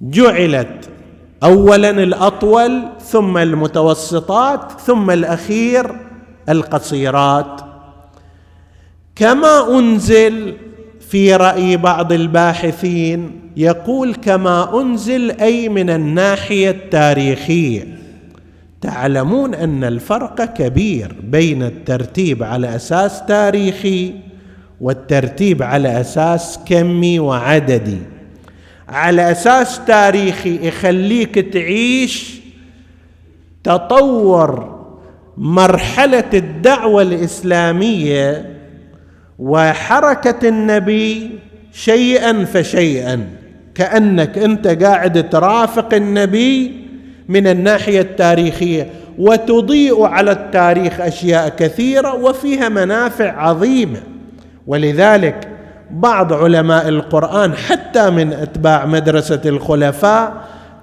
[0.00, 0.90] جعلت
[1.44, 5.96] اولا الأطول ثم المتوسطات ثم الأخير
[6.48, 7.60] القصيرات.
[9.16, 10.54] كما أنزل
[11.00, 17.98] في رأي بعض الباحثين يقول كما أنزل أي من الناحية التاريخية.
[18.80, 24.14] تعلمون أن الفرق كبير بين الترتيب على أساس تاريخي
[24.80, 27.98] والترتيب على أساس كمي وعددي.
[28.88, 32.40] على أساس تاريخي يخليك تعيش
[33.64, 34.74] تطور
[35.36, 38.50] مرحلة الدعوة الإسلامية
[39.38, 41.30] وحركة النبي
[41.72, 43.28] شيئا فشيئا.
[43.74, 46.72] كأنك أنت قاعد ترافق النبي
[47.28, 54.00] من الناحية التاريخية وتضيء على التاريخ أشياء كثيرة وفيها منافع عظيمة.
[54.66, 55.48] ولذلك
[55.94, 60.34] بعض علماء القرآن حتى من اتباع مدرسة الخلفاء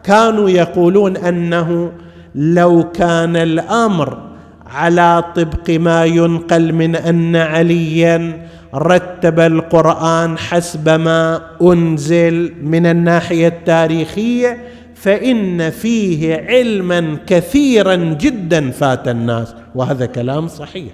[0.03, 1.91] كانوا يقولون أنه
[2.35, 4.17] لو كان الأمر
[4.65, 14.57] على طبق ما ينقل من أن عليا رتب القرآن حسب ما أنزل من الناحية التاريخية
[14.95, 20.93] فإن فيه علما كثيرا جدا فات الناس وهذا كلام صحيح.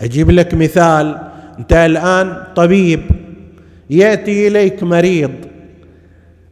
[0.00, 1.18] أجيب لك مثال
[1.58, 3.00] انت الآن طبيب
[3.90, 5.30] يأتي إليك مريض.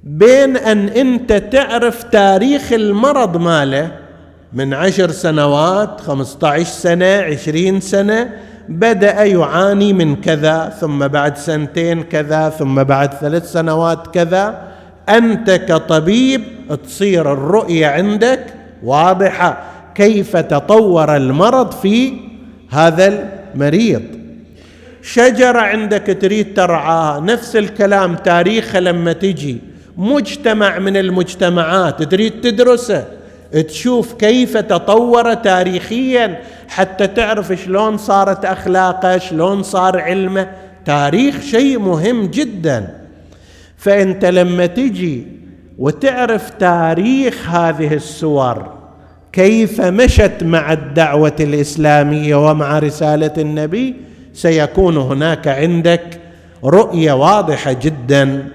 [0.05, 3.92] بين أن أنت تعرف تاريخ المرض ماله
[4.53, 8.30] من عشر سنوات خمسة عشر سنة عشرين سنة
[8.68, 14.72] بدأ يعاني من كذا ثم بعد سنتين كذا ثم بعد ثلاث سنوات كذا.
[15.09, 16.42] أنت كطبيب
[16.84, 19.62] تصير الرؤية عندك واضحة
[19.94, 22.12] كيف تطور المرض في
[22.70, 24.21] هذا المريض.
[25.03, 27.20] شجرة عندك تريد ترعاها.
[27.20, 29.59] نفس الكلام تاريخها لما تجي.
[29.96, 33.05] مجتمع من المجتمعات تريد تدرسه.
[33.68, 36.38] تشوف كيف تطور تاريخيا
[36.68, 40.48] حتى تعرف شلون صارت أخلاقه شلون صار علمه.
[40.84, 43.03] تاريخ شيء مهم جدا.
[43.76, 45.26] فأنت لما تجي
[45.78, 48.72] وتعرف تاريخ هذه السور
[49.32, 53.94] كيف مشت مع الدعوة الإسلامية ومع رسالة النبي
[54.34, 56.20] سيكون هناك عندك
[56.64, 58.48] رؤية واضحة جدا.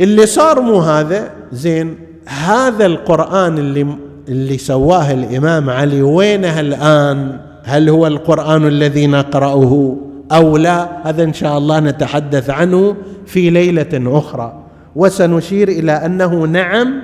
[0.00, 3.86] اللي صار مو هذا زين هذا القرآن اللي
[4.28, 9.96] اللي سواه الإمام علي وينه الآن؟ هل هو القرآن الذي نقرأه
[10.32, 12.96] أو لا؟ هذا إن شاء الله نتحدث عنه
[13.26, 14.62] في ليلة أخرى.
[14.96, 17.02] وسنشير إلى أنه نعم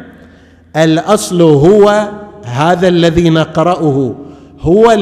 [0.77, 2.09] الأصل هو
[2.45, 4.15] هذا الذي نقرأه.
[4.61, 4.93] هو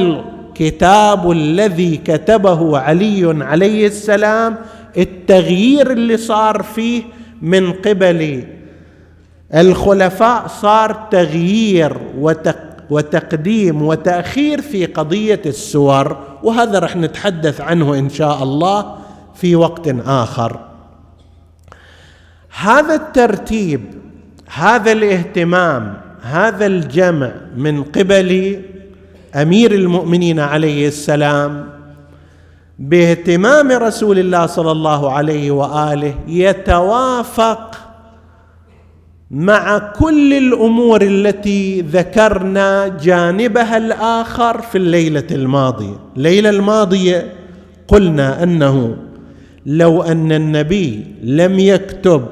[0.55, 4.55] الكتاب الذي كتبه علي عليه السلام
[4.97, 7.03] التغيير اللي صار فيه
[7.41, 8.43] من قبل
[9.55, 11.97] الخلفاء صار تغيير
[12.89, 18.95] وتقديم وتأخير في قضية السور وهذا رح نتحدث عنه إن شاء الله
[19.35, 20.59] في وقت آخر.
[22.61, 23.81] هذا الترتيب
[24.53, 28.61] هذا الاهتمام هذا الجمع من قبل
[29.35, 31.69] أمير المؤمنين عليه السلام
[32.79, 37.75] باهتمام رسول الله صلى الله عليه وآله يتوافق
[39.31, 45.99] مع كل الأمور التي ذكرنا جانبها الآخر في الليلة الماضية.
[46.17, 47.33] الليلة الماضية
[47.87, 48.97] قلنا أنه
[49.65, 52.25] لو أن النبي لم يكتب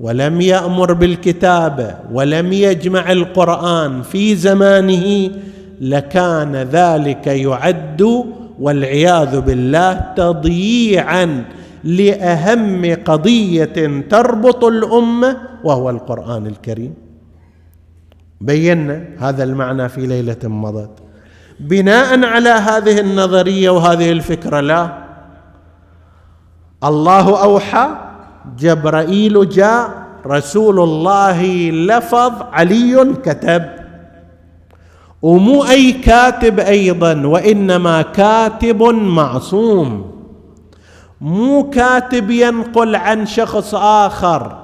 [0.00, 5.30] ولم يأمر بالكتابة ولم يجمع القرآن في زمانه
[5.80, 8.24] لكان ذلك يعد
[8.60, 11.44] والعياذ بالله تضييعا
[11.84, 16.94] لأهم قضية تربط الأمة وهو القرآن الكريم.
[18.40, 20.90] بينا هذا المعنى في ليلة مضت.
[21.60, 24.98] بناء على هذه النظرية وهذه الفكرة لا.
[26.84, 27.88] الله أوحى
[28.58, 33.81] جبرائيل جاء رسول الله لفظ علي كتب.
[35.22, 40.12] ومو أي كاتب أيضا وإنما كاتب معصوم.
[41.20, 44.58] مو كاتب ينقل عن شخص آخر.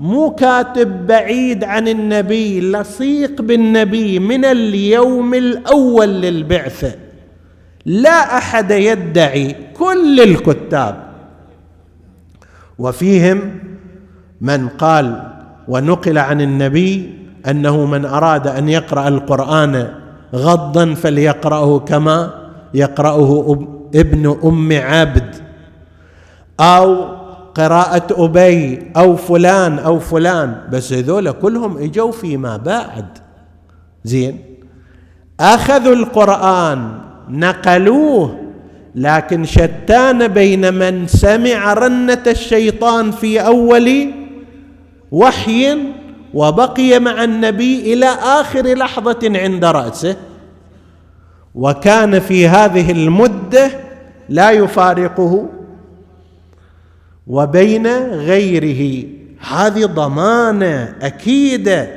[0.00, 6.94] مو كاتب بعيد عن النبي لصيق بالنبي من اليوم الأول للبعثه
[7.86, 11.06] لا أحد يدعي كل الكتاب.
[12.78, 13.58] وفيهم
[14.40, 15.32] من قال
[15.68, 17.12] ونقل عن النبي
[17.50, 19.88] أنه من أراد أن يقرأ القرآن
[20.34, 22.30] غضا فليقرأه كما
[22.74, 23.58] يقرأه
[23.94, 25.34] ابن أم عبد.
[26.60, 27.04] أو
[27.54, 30.60] قراءة أبي أو فلان أو فلان.
[30.72, 33.06] بس هذول كلهم إجوا فيما بعد.
[34.04, 34.40] زين.
[35.40, 38.38] أخذوا القرآن نقلوه
[38.94, 44.10] لكن شتان بين من سمع رنة الشيطان في أول
[45.12, 45.76] وحي
[46.34, 50.16] وبقي مع النبي إلى آخر لحظة عند رأسه.
[51.54, 53.70] وكان في هذه المدة
[54.28, 55.48] لا يفارقه
[57.26, 59.08] وبين غيره.
[59.50, 61.88] هذه ضمانة أكيدة.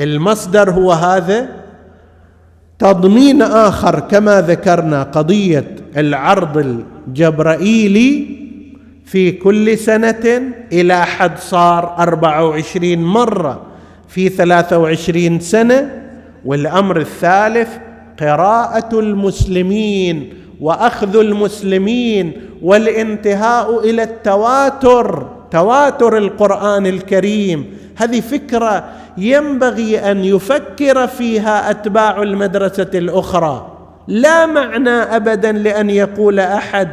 [0.00, 1.48] المصدر هو هذا
[2.78, 6.56] تضمين آخر كما ذكرنا قضية العرض
[7.08, 8.45] الجبرائيلي
[9.06, 10.42] في كل سنة
[10.72, 13.62] إلى حد صار أربعة وعشرين مرة
[14.08, 15.90] في ثلاثة وعشرين سنة
[16.44, 17.68] والأمر الثالث
[18.20, 22.32] قراءة المسلمين وأخذ المسلمين
[22.62, 27.66] والانتهاء إلى التواتر تواتر القرآن الكريم.
[27.96, 28.84] هذه فكرة
[29.18, 33.72] ينبغي أن يفكر فيها أتباع المدرسة الأخرى.
[34.08, 36.88] لا معنى ابدا لأن يقول أحد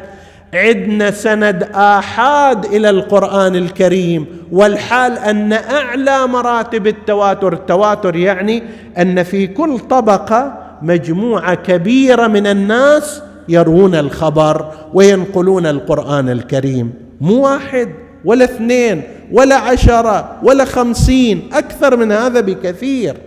[0.53, 8.63] عدنا سند آحاد إلى القرآن الكريم والحال أن أعلى مراتب التواتر التواتر يعني
[8.97, 16.93] أن في كل طبقة مجموعة كبيرة من الناس يروون الخبر وينقلون القرآن الكريم.
[17.21, 17.89] مو واحد
[18.25, 19.01] ولا اثنين
[19.31, 23.17] ولا عشرة ولا خمسين أكثر من هذا بكثير.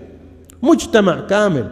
[0.63, 1.67] مجتمع كامل.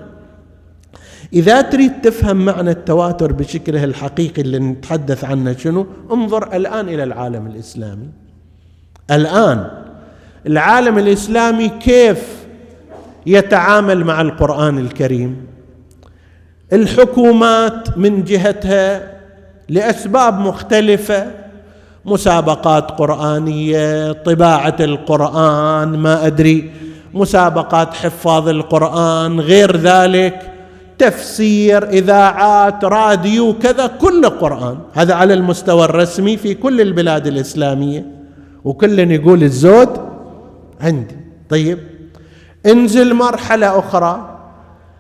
[1.33, 7.47] إذا تريد تفهم معنى التواتر بشكله الحقيقي اللي نتحدث عنه شنو انظر الآن إلى العالم
[7.47, 8.09] الإسلامي.
[9.11, 9.71] الآن
[10.47, 12.45] العالم الإسلامي كيف
[13.27, 15.47] يتعامل مع القرآن الكريم؟
[16.73, 19.15] الحكومات من جهتها
[19.69, 21.27] لأسباب مختلفة
[22.05, 26.71] مسابقات قرآنية طباعة القرآن ما أدري
[27.15, 30.54] مسابقات حفاظ القرآن غير ذلك.
[30.99, 38.07] تفسير اذاعات راديو كذا كل قران هذا على المستوى الرسمي في كل البلاد الإسلامية.
[38.65, 39.89] وكل يقول الزود
[40.81, 41.17] عندي.
[41.49, 41.79] طيب
[42.67, 44.39] انزل مرحلة أخرى.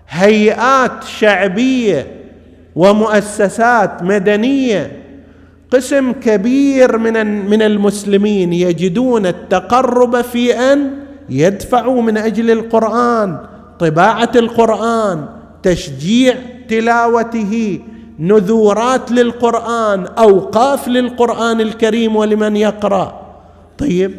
[0.09, 2.07] هيئات شعبية
[2.76, 5.05] ومؤسسات مدنية
[5.70, 10.90] قسم كبير من من المسلمين يجدون التقرب في أن
[11.28, 13.38] يدفعوا من أجل القرآن
[13.78, 15.26] طباعة القرآن
[15.65, 16.35] تشجيع
[16.69, 17.81] تلاوته.
[18.19, 23.37] نذورات للقرآن أوقاف للقرآن الكريم ولمن يقرأ.
[23.79, 24.15] طيب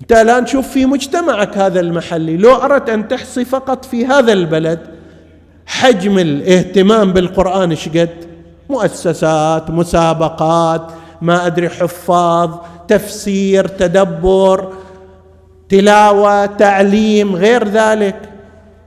[0.00, 2.36] أنت الآن شوف في مجتمعك هذا المحلي.
[2.36, 4.80] لو أردت أن تحصي فقط في هذا البلد
[5.66, 8.10] حجم الاهتمام بالقرآن إيش قد؟
[8.70, 10.86] مؤسسات مسابقات
[11.22, 12.50] ما أدري حفاظ
[12.88, 14.72] تفسير تدبر
[15.68, 18.33] تلاوة تعليم غير ذلك.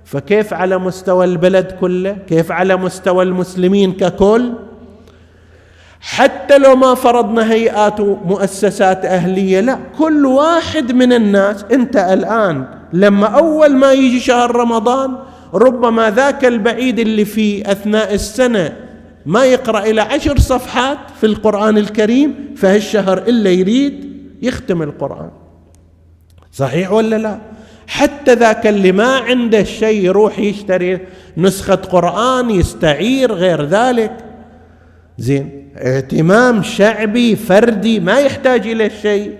[0.07, 4.53] فكيف على مستوى البلد كله؟ كيف على مستوى المسلمين ككل؟
[6.01, 13.27] حتى لو ما فرضنا هيئات ومؤسسات أهلية لا كل واحد من الناس أنت الآن لما
[13.27, 15.17] أول ما يجي شهر رمضان
[15.53, 18.75] ربما ذاك البعيد اللي في أثناء السنة
[19.25, 25.29] ما يقرأ إلى عشر صفحات في القرآن الكريم فهالشهر إلا يريد يختم القرآن.
[26.51, 27.56] صحيح ولا لا؟
[27.87, 30.99] حتى ذاك اللي ما عنده شيء يروح يشتري
[31.37, 34.17] نسخة قرآن يستعير غير ذلك.
[35.17, 39.35] زين اهتمام شعبي فردي ما يحتاج إلى شيء.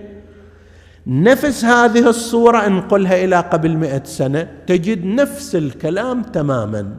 [1.06, 6.94] نفس هذه الصورة انقلها إلى قبل مئة سنة تجد نفس الكلام تماما.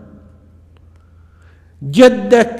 [1.83, 2.59] جدك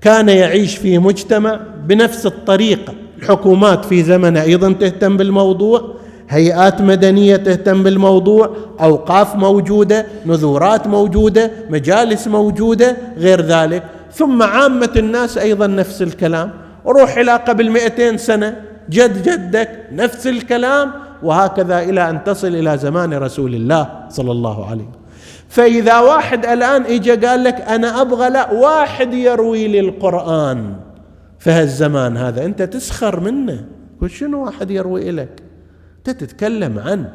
[0.00, 5.99] كان يعيش في مجتمع بنفس الطريقة الحكومات في زمنه أيضا تهتم بالموضوع.
[6.30, 13.82] هيئات مدنية تهتم بالموضوع أوقاف موجودة نذورات موجودة مجالس موجودة غير ذلك.
[14.12, 16.50] ثم عامة الناس أيضا نفس الكلام.
[16.86, 18.56] روح إلى قبل مئتين سنة
[18.90, 24.82] جد جدك نفس الكلام وهكذا إلى أن تصل إلى زمان رسول الله صلى الله عليه
[24.82, 25.00] وسلم.
[25.48, 30.74] فإذا واحد الآن إجا قال لك أنا أبغى لا واحد يروي لي القرآن.
[31.38, 33.64] في هالزمان هذا أنت تسخر منه.
[34.06, 35.49] شنو واحد يروي لك؟
[36.00, 37.08] أنت تتكلم عن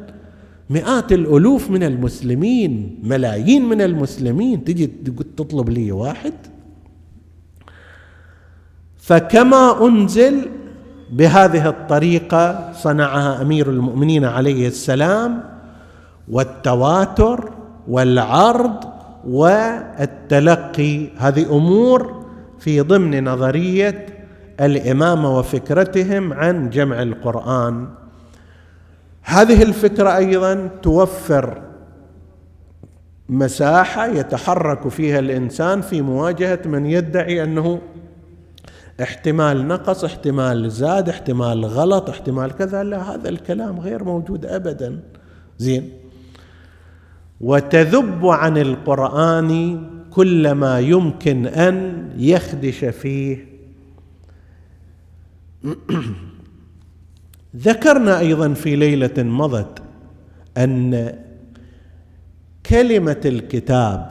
[0.70, 4.64] مئات الألوف من المسلمين ملايين من المسلمين.
[4.64, 4.88] تجي
[5.38, 6.34] تطلب لي واحد.
[8.98, 10.50] فكما أنزل
[11.12, 15.44] بهذه الطريقة صنعها أمير المؤمنين عليه السلام
[16.32, 17.52] والتواتر
[17.88, 18.84] والعرض
[19.28, 21.08] والتلقي.
[21.18, 22.26] هذه أمور
[22.60, 24.06] في ضمن نظرية
[24.62, 27.88] الإمامة وفكرتهم عن جمع القرآن.
[29.26, 31.62] هذه الفكرة أيضا توفر
[33.30, 37.82] مساحة يتحرك فيها الإنسان في مواجهة من يدعي أنه
[39.02, 42.84] احتمال نقص احتمال زاد احتمال غلط احتمال كذا.
[42.84, 45.00] لا هذا الكلام غير موجود ابدا.
[45.58, 45.90] زين.
[47.42, 53.46] وتذب عن القرآن كل ما يمكن أن يخدش فيه.
[57.58, 59.80] ذكرنا أيضا في ليلة مضت
[60.58, 61.14] أن
[62.66, 64.08] كلمة الكتاب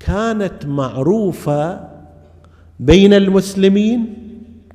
[0.00, 1.80] كانت معروفة
[2.80, 4.14] بين المسلمين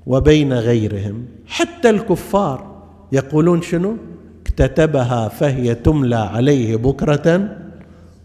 [0.06, 1.26] وبين غيرهم.
[1.48, 3.98] حتى الكفار يقولون شنو؟
[4.42, 7.58] اكتتبها فهي تملى عليه بكرة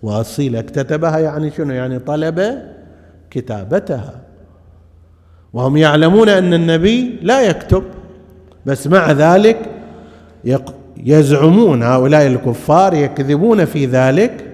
[0.03, 2.63] واصيلا اكتتبها يعني شنو؟ يعني طلب
[3.31, 4.21] كتابتها.
[5.53, 7.83] وهم يعلمون أن النبي لا يكتب
[8.67, 9.59] بس مع ذلك
[11.05, 14.45] يزعمون هؤلاء الكفار يكذبون في ذلك.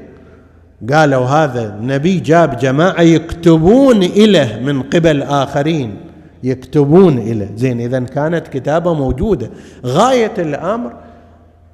[0.92, 5.96] قالوا هذا النبي جاب جماعة يكتبون اليه من قبل آخرين.
[6.42, 9.50] يكتبون اليه زين اذا كانت كتابة موجودة.
[9.86, 10.92] غاية الأمر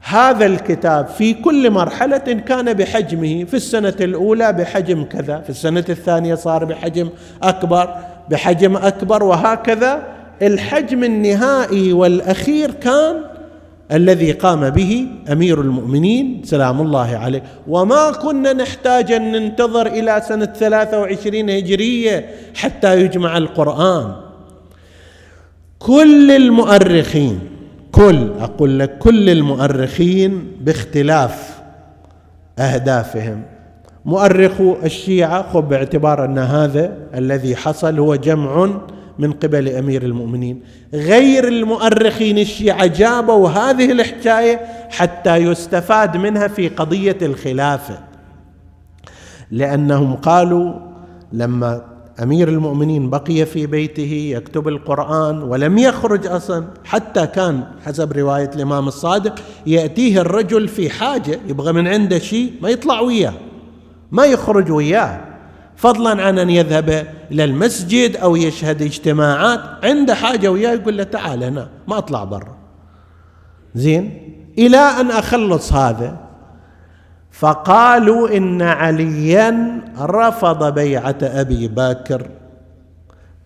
[0.01, 3.45] هذا الكتاب في كل مرحلة كان بحجمه.
[3.45, 7.09] في السنة الأولى بحجم كذا في السنة الثانية صار بحجم
[7.43, 7.95] أكبر
[8.31, 10.18] بحجم أكبر وهكذا.
[10.43, 13.17] الحجم النهائي والأخير كان
[13.93, 17.43] الذي قام به أمير المؤمنين سلام الله عليه.
[17.69, 24.13] وما كنا نحتاج أن ننتظر إلى سنة 23 هجرية حتى يجمع القرآن.
[25.79, 27.41] كل المؤرخين
[27.93, 31.61] كل أقول لك كل المؤرخين باختلاف
[32.59, 33.43] أهدافهم.
[34.05, 38.71] مؤرخو الشيعة خذ باعتبار أن هذا الذي حصل هو جمع
[39.19, 40.63] من قبل أمير المؤمنين.
[40.95, 44.61] غير المؤرخين الشيعة جابوا هذه الحكاية
[44.91, 47.99] حتى يستفاد منها في قضية الخلافة.
[49.51, 50.75] لأنهم قالوا
[51.33, 51.85] لما
[52.23, 58.89] أمير المؤمنين بقي في بيته يكتب القرآن ولم يخرج أصلا حتى كان حسب رواية الإمام
[58.89, 59.35] الصادق
[59.67, 63.33] يأتيه الرجل في حاجة يبغى من عنده شيء ما يطلع وياه
[64.11, 65.28] ما يخرج وياه.
[65.79, 71.45] فضلا عن أن يذهب إلى المسجد أو يشهد اجتماعات عنده حاجة وياه يقول له تعال
[71.45, 72.57] هنا ما أطلع برا.
[73.75, 76.17] زين؟ إلى أن أخلص هذا
[77.31, 82.27] فقالوا إن عليا رفض بيعة أبي بكر.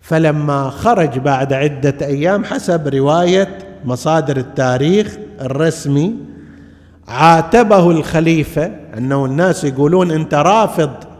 [0.01, 6.15] فلما خرج بعد عدة أيام حسب رواية مصادر التاريخ الرسمي
[7.07, 11.12] عاتبه الخليفة أنه الناس يقولون أنت رافض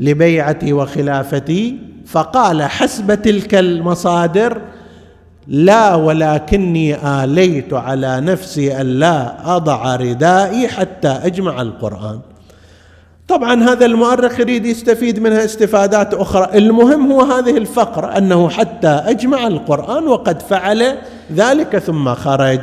[0.00, 4.60] لبيعتي وخلافتي فقال حسب تلك المصادر
[5.46, 12.20] لا ولكني آليت على نفسي ألا أضع ردائي حتى أجمع القرآن.
[13.28, 16.58] طبعا هذا المؤرخ يريد يستفيد منها استفادات أخرى.
[16.58, 20.96] المهم هو هذه الفقرة أنه حتى أجمع القرآن وقد فعل
[21.32, 22.60] ذلك ثم خرج.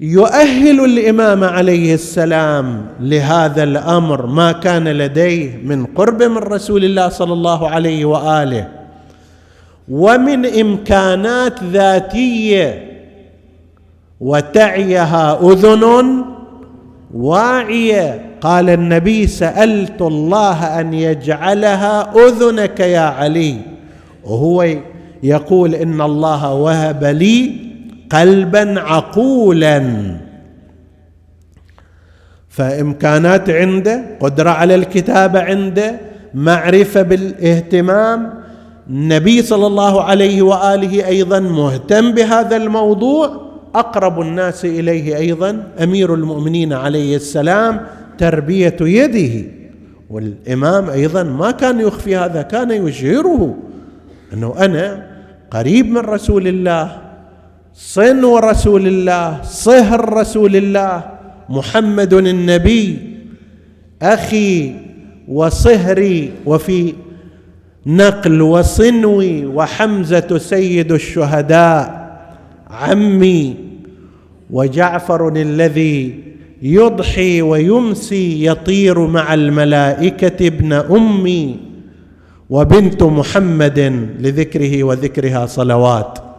[0.00, 7.32] يؤهل الإمام عليه السلام لهذا الأمر ما كان لديه من قرب من رسول الله صلى
[7.32, 8.68] الله عليه وآله
[9.88, 12.90] ومن إمكانات ذاتية
[14.20, 16.24] وتعيها أذن
[17.14, 18.30] واعية.
[18.40, 23.56] قال النبي سألت الله أن يجعلها أذنك يا علي.
[24.24, 24.66] وهو
[25.22, 27.69] يقول إن الله وهب لي
[28.10, 29.82] قلبا عقولا.
[32.48, 36.00] فإمكانات عنده قدرة على الكتابة عنده
[36.34, 38.40] معرفة بالاهتمام.
[38.90, 43.50] النبي صلى الله عليه وآله أيضا مهتم بهذا الموضوع.
[43.74, 47.80] أقرب الناس إليه أيضا أمير المؤمنين عليه السلام
[48.18, 49.48] تربية يده.
[50.10, 53.56] والإمام أيضا ما كان يخفي هذا كان يشهره
[54.32, 55.06] أنه أنا
[55.50, 56.99] قريب من رسول الله.
[57.80, 61.04] صنو رسول الله صهر رسول الله
[61.48, 62.98] محمد النبي
[64.02, 64.74] أخي
[65.28, 66.94] وصهري وفي
[67.86, 71.80] نقل وصنوي وحمزة سيد الشهداء
[72.70, 73.54] عمي
[74.50, 76.14] وجعفر الذي
[76.62, 81.56] يضحي ويمسي يطير مع الملائكة ابن أمي
[82.50, 83.78] وبنت محمد
[84.20, 86.29] لذكره وذكرها صلوات.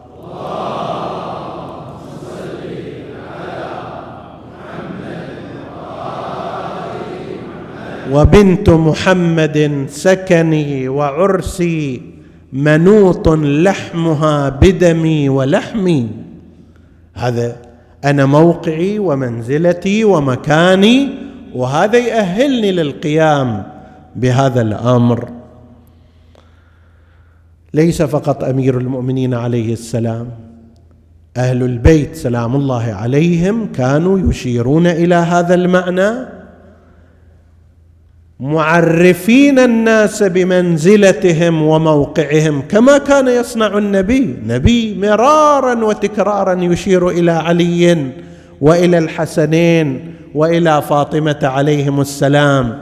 [8.12, 12.02] وبنت محمد سكني وعرسي
[12.54, 16.08] منوط لحمها بدمي ولحمي.
[17.14, 17.56] هذا
[18.06, 21.10] أنا موقعي ومنزلتي ومكاني
[21.56, 23.64] وهذا يأهلني للقيام
[24.16, 25.30] بهذا الأمر.
[27.74, 30.28] ليس فقط أمير المؤمنين عليه السلام
[31.38, 36.41] أهل البيت سلام الله عليهم كانوا يشيرون إلى هذا المعنى.
[38.42, 44.36] معرفين الناس بمنزلتهم وموقعهم كما كان يصنع النبي.
[44.48, 48.08] نبي مرارا وتكرارا يشير إلى علي
[48.62, 52.80] وإلى الحسنين وإلى فاطمة عليهم السلام.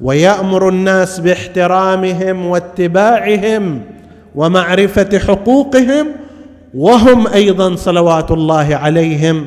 [0.00, 3.80] ويأمر الناس باحترامهم واتباعهم
[4.34, 6.06] ومعرفة حقوقهم
[6.74, 9.46] وهم أيضا صلوات الله عليهم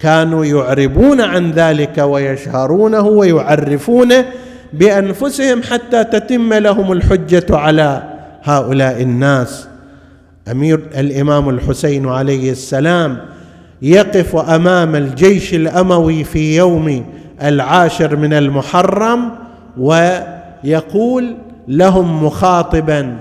[0.00, 4.24] كانوا يعربون عن ذلك ويشهرونه ويعرفونه
[4.72, 8.02] بأنفسهم حتى تتم لهم الحجة على
[8.42, 9.68] هؤلاء الناس.
[10.50, 13.18] أمير الإمام الحسين عليه السلام
[13.82, 17.04] يقف أمام الجيش الأموي في يوم
[17.42, 19.30] العاشر من المحرم
[19.78, 21.36] ويقول
[21.68, 23.16] لهم مخاطبا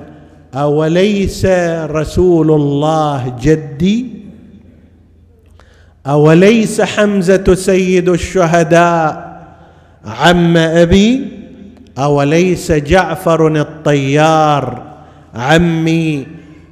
[0.55, 1.45] أوليس
[1.81, 4.05] رسول الله جدي؟
[6.07, 9.31] أوليس حمزة سيد الشهداء
[10.05, 11.40] عم أبي؟
[12.01, 14.83] أوليس جعفر الطيار؟
[15.35, 16.27] عمي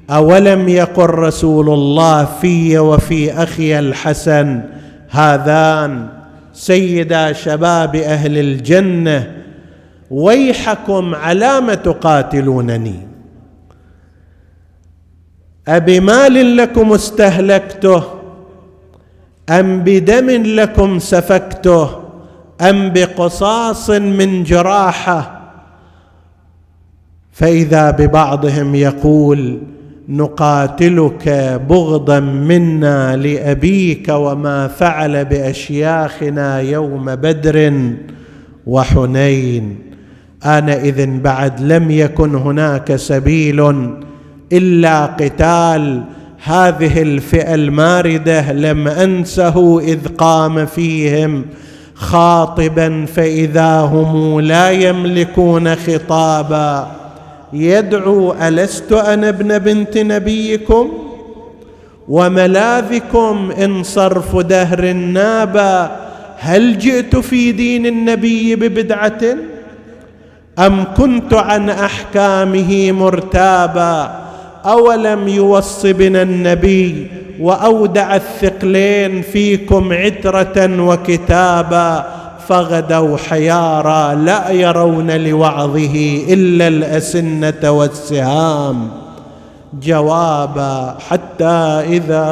[0.09, 4.61] أولم يقل رسول الله في وفي أخي الحسن
[5.09, 6.07] هذان؟
[6.53, 9.31] سيدا شباب أهل الجنة
[10.11, 13.07] ويحكم على ما تقاتلونني.
[15.67, 18.03] أبمال لكم استهلكته
[19.49, 22.08] أم بدم لكم سفكته؟
[22.61, 25.39] أم بقصاص من جراحة؟
[27.31, 29.59] فإذا ببعضهم يقول
[30.09, 31.29] نقاتلك
[31.69, 37.83] بغضا منا لأبيك وما فعل بأشياخنا يوم بدر
[38.67, 39.79] وحنين.
[40.45, 43.89] آنئذ بعد لم يكن هناك سبيل
[44.53, 46.03] إلا قتال.
[46.43, 51.45] هذه الفئة الماردة لم أنسه إذ قام فيهم.
[51.99, 56.91] خاطبا فإذا هم لا يملكون خطابا.
[57.53, 60.89] يدعو ألست أنا ابن بنت نبيكم؟
[62.07, 65.91] وملاذكم إن صرف دهر نابا
[66.37, 69.21] هل جئت في دين النبي ببدعة؟
[70.59, 74.28] أم كنت عن أحكامه مرتابا؟
[74.65, 77.07] أولم يوص بنا النبي
[77.39, 82.05] وأودع الثقلين فيكم عترة وكتابا
[82.47, 88.89] فغدوا حيارى لا يرون لوعظه إلا الأسنة والسهام
[89.81, 91.45] جوابا حتى
[91.87, 92.25] إذا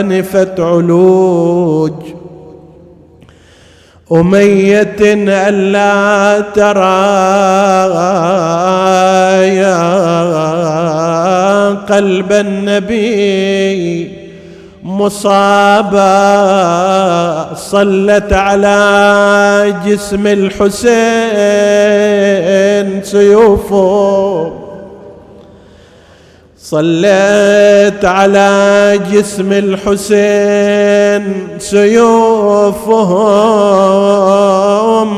[0.00, 1.92] أنفت علوج
[4.12, 4.96] أمية
[5.48, 7.06] ألا ترى
[9.56, 9.86] يا
[11.74, 14.10] قلب النبي
[14.82, 16.04] مصابا
[17.54, 20.76] صلت على جسم الحسين
[23.02, 24.65] سيوفه
[26.70, 31.24] صليت على جسم الحسين
[31.58, 32.86] سيوفهم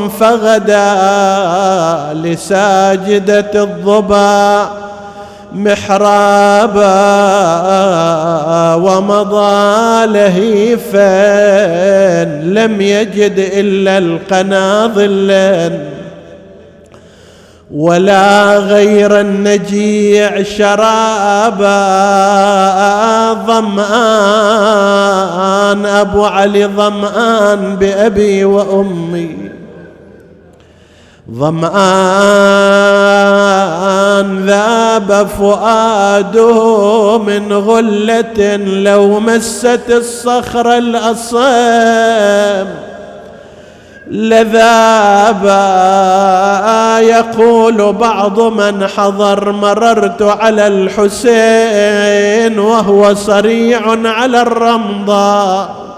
[0.08, 0.94] فغدا
[2.14, 4.70] لساجدة الضبا
[5.52, 6.94] محرابا
[8.74, 11.04] ومضى لهيفا
[12.44, 15.32] لم يجد إلا القناظل
[17.74, 21.78] ولا غير النجيع شرابا
[23.46, 23.86] ظمآن
[25.86, 29.50] أبو علي ظمآن بأبي وأمي.
[31.34, 31.68] ظمآن
[34.46, 42.87] ذاب فؤاده من غلة لو مست الصخر الأصم.
[44.10, 45.58] لذابا
[47.00, 55.88] يقول بعض من حضر مررت على الحسين وهو صريع على الرمضاء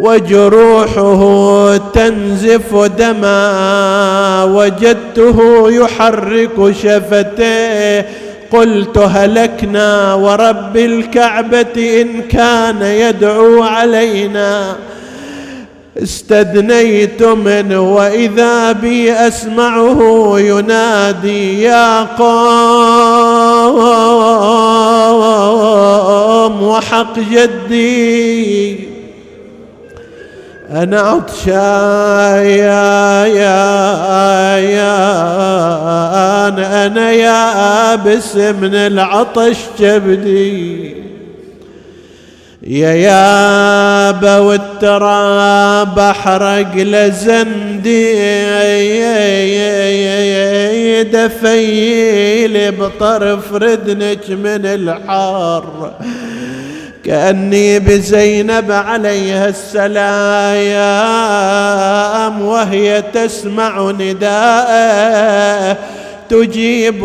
[0.00, 8.06] وجروحه تنزف دما وجدته يحرك شفتيه
[8.52, 14.76] قلت هلكنا ورب الكعبة إن كان يدعو علينا
[16.02, 22.28] استدنيت منه وإذا بي أسمعه ينادي يا قوم
[26.62, 28.88] وحق جدي
[30.70, 33.26] أنا عطشان يا
[37.10, 40.94] يا أبس من العطش جبدي.
[42.68, 48.12] يا يابا والتراب أحرق لزندي
[51.02, 55.92] دفيلي بطرف ردنك من الحار
[57.04, 60.02] كأني بزينب عليها السلام
[62.42, 65.76] وهي تسمع نداءه.
[66.30, 67.00] تجيب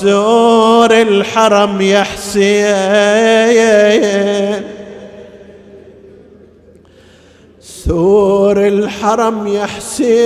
[0.00, 2.74] سور الحرم يا حسين.
[7.88, 10.24] سور الحرم يا حسين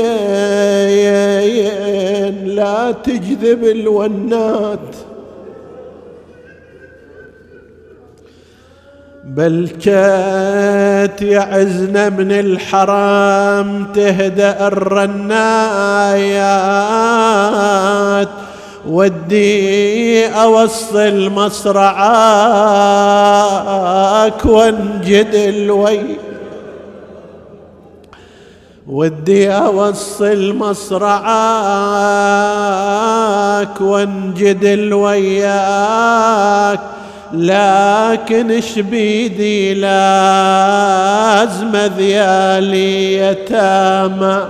[2.47, 4.97] لا تجذب الونات.
[9.25, 15.09] بل كات يعزنا من الحرام تهدأ الرنايات.
[18.89, 22.07] ودي أوصل مصرعاك
[24.45, 26.28] وانجد الوي
[28.89, 31.28] ودي أوصل مصرعاك
[33.80, 36.80] وانجد الوياك
[37.32, 44.45] لكن اش بيدي؟ لازم ذيالي يتامى.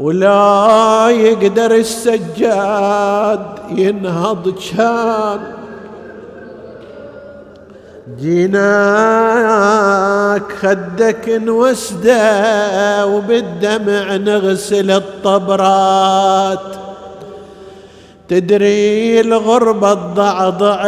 [0.00, 5.40] ولا يقدر السجاد ينهض كان.
[8.20, 9.62] جيناك
[10.60, 16.60] خدك نوسده وبالدمع نغسل الطبرات.
[18.28, 20.82] تدري الغربة الضعضع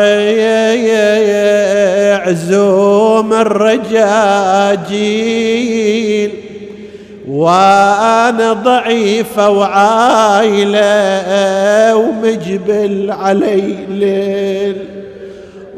[2.27, 4.89] عزوم الرجاجيل.
[7.29, 10.87] وأنا ضعيفة وعايلة
[11.97, 14.98] ومجبل علي ليل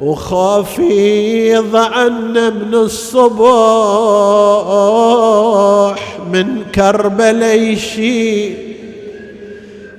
[0.01, 3.41] وخوفي ضعنا من الصبح
[6.33, 8.55] من كربلاء يشيل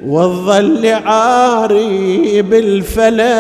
[0.06, 3.34] والظل عاري بالفلا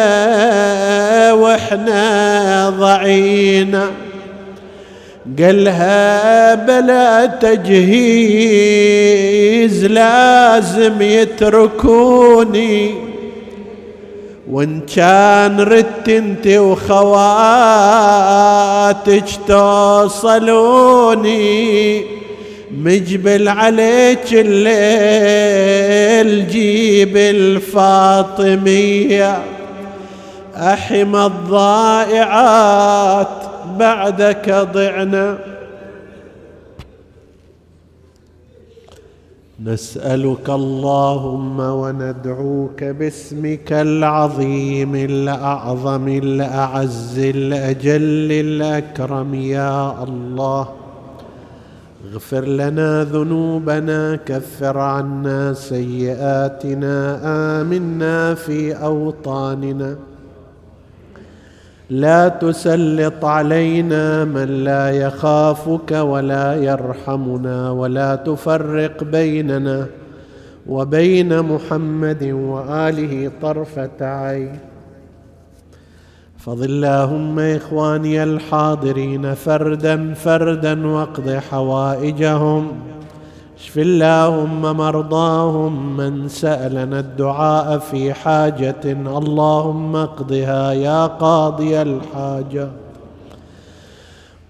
[1.34, 3.92] وإحنا ضعينا.
[5.40, 7.76] قالها بلا تجهيز
[9.86, 13.11] لازم يتركوني.
[14.52, 17.02] وإن كان ردت أنت وخواتك
[19.48, 21.02] توصلوني
[22.72, 25.48] مجبل عليك الليل
[26.48, 28.82] جيب الفاطمية.
[30.56, 32.48] أحم الضائعات
[33.78, 35.38] بعدك ضعنا.
[39.66, 50.68] نسألك اللهم وندعوك باسمك العظيم الأعظم الأعز الأجل الأكرم يا الله.
[52.14, 57.20] اغفر لنا ذنوبنا كفر عنا سيئاتنا
[57.62, 59.96] آمنا في أوطاننا.
[61.92, 69.88] لا تسلط علينا من لا يخافك ولا يرحمنا ولا تفرق بيننا
[70.68, 74.60] وبين محمد وآله طرفة عين.
[76.38, 82.72] فضل اللهم إخواني الحاضرين فردا فردا واقض حوائجهم.
[83.62, 88.82] اشف اللهم مرضاهم من سألنا الدعاء في حاجة.
[88.86, 92.70] اللهم اقضها يا قاضي الحاجة.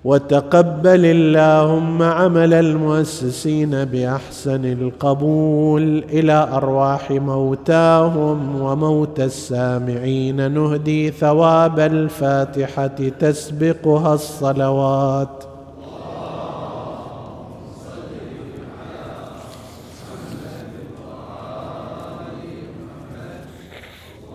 [0.06, 6.04] وتقبل اللهم عمل المؤسسين بأحسن القبول.
[6.10, 10.52] إلى أرواح موتاهم وموتى السامعين.
[10.52, 15.51] نهدي ثواب الفاتحة تسبقها الصلوات.